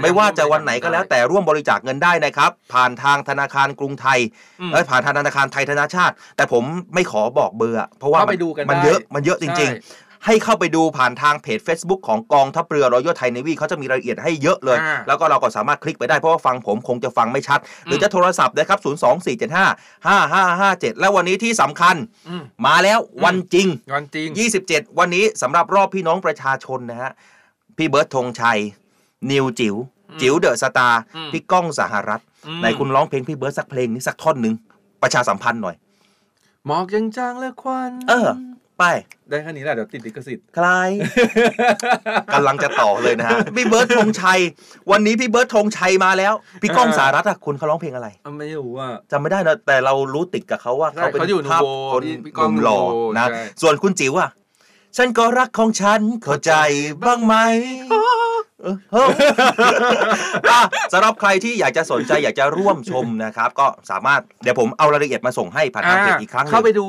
[0.03, 4.19] ไม่ว่าจะวันไหนก็แล้วแต่ร่วมบริจาคเงินได้นะครับ ผ่านทางธนาคารกรุงไทย
[4.61, 21.97] อืมเอ้ยผ่านทางธนาคารไทยธนาชาติ แต่ผมไม่ขอบอกเบอร์อะเพราะว่าเข้าไปมันดูกันมันได้เยอะมันเยอะจริงใช่ๆให้เข้าไปดูผ่านทางเพจ Facebook ของกองทัพเรือรอยัลไทยเนวีเขาจะมีรายละเอียดให้เยอะเลยอ่าแล้วก็เราก็สามารถคลิกไปได้เพราะว่าฟังผมคงจะฟังไม่ชัด หรือจะโทรศัพท์นะครับ 0 2 4 7 5 5 5 5 7 และวันนี้ที่สำคัญ
[22.29, 24.29] อืมมาแล้ววันจริงวันจริง
[24.65, 27.13] 27 วันนี้สำหรับรอบพี่น้องประชาชนนะฮะ
[27.77, 28.59] พี่เบิร์ดธงชัย
[29.31, 29.75] นิวจิ๋ว
[30.21, 34.55] จิ๋วเดอะสตาร์อืมพี่ก้องสหรัฐอืมไหนคุณร้องเพลงพี่เบิร์ดสักเพลงนี้สักท่อนหนึ่ง
[35.03, 35.77] ประชาสัมพันธ์หน่อย
[36.67, 38.31] หมอกยังจางและควันเออ
[38.79, 38.85] ไป
[39.29, 40.69] ได้แค่นี้แหละเดี๋ยวติดลิขสิทธิ์ใคร
[42.35, 44.39] กำลังจะต่อเลยนะฮะพี่เบิร์ดธงชัย
[44.91, 54.31] วันนี้พี่เบิร์ดธงชัยมาแล้ว พี่ก้องสหรัฐอะคุณเขาร้องเพลงอะไรอะไม่รู้ว่าจำไม่ได้นะแต่เรารู้ติดกับเขาว่าใช่เขาเป็นเขาอยู่ภาพนูโวคนพี่พี่หก้องนุ่มหล่อนูโวนะใช่ส่วนคุณจิ๋วอะ
[54.97, 56.53] ฉันก็รักของฉันเข้าใจ
[57.07, 57.35] บ้างไหม
[57.89, 60.61] เอะ
[60.93, 66.87] สำหรับใครที่อยากจะสนใจอยากจะร่วมชมนะครับ ก็สามารถเดี๋ยวผมเอารายละเอียดมาส่งให้ผ่านทางเพจอีกครั้งหนึ่ง เข้าไปดู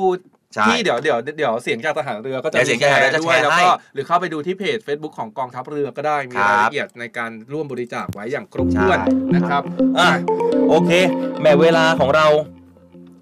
[0.54, 8.98] ใช่ที่เดี๋ยวเดี๋ยวเดี๋ยวเสียงจากทหารเรือก็จะเดี๋ยวเสียงจากทหารเรือจะด้วยแชร์แล้วให้ก็หรือเข้าไปดูที่เพจ Facebook ของกองทัพเรือก็ได้มีครัรายละเอียดในการร่วมบริจาคไว้อย่างครบถ้วน
[9.34, 9.62] นะครับ
[9.98, 10.08] อะ
[10.70, 10.90] โอเค
[11.42, 12.26] แม่เวลาของเรา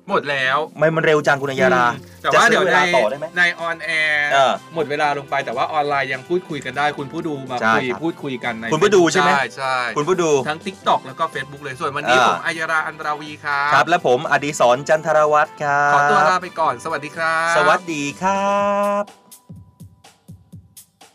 [0.09, 1.87] หมดแล้วไม่มันเร็วจังคุณอัยยารา
[2.23, 18.53] แต่ว่าจะซื้อเดี๋ยวในเวลาต่อได้ไหมในออนแอร์เออหมดเวลาลงไปแต่ว่าออนไลน์ยังพูดคุยกันได้ คุณผู้ดูมาใช่คุยครับพูดคุยกันในคุณผู้ดูใช่ไหมใช่ใช่คุณผู้ดูทั้ง TikTok แล้วก็ Facebook เลยส่วนวันนี้เออผมอัยราอันราวีครับครับ และผมอดีศรจันทรวัตรครับขอตัวลาไปก่อน สวัสดีครับ สวัสดีครั
[19.03, 19.28] บ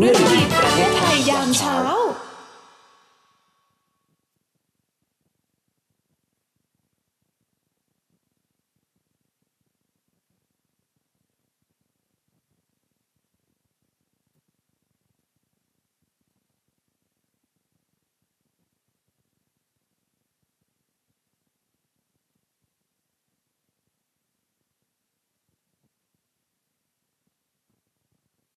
[0.00, 0.29] เ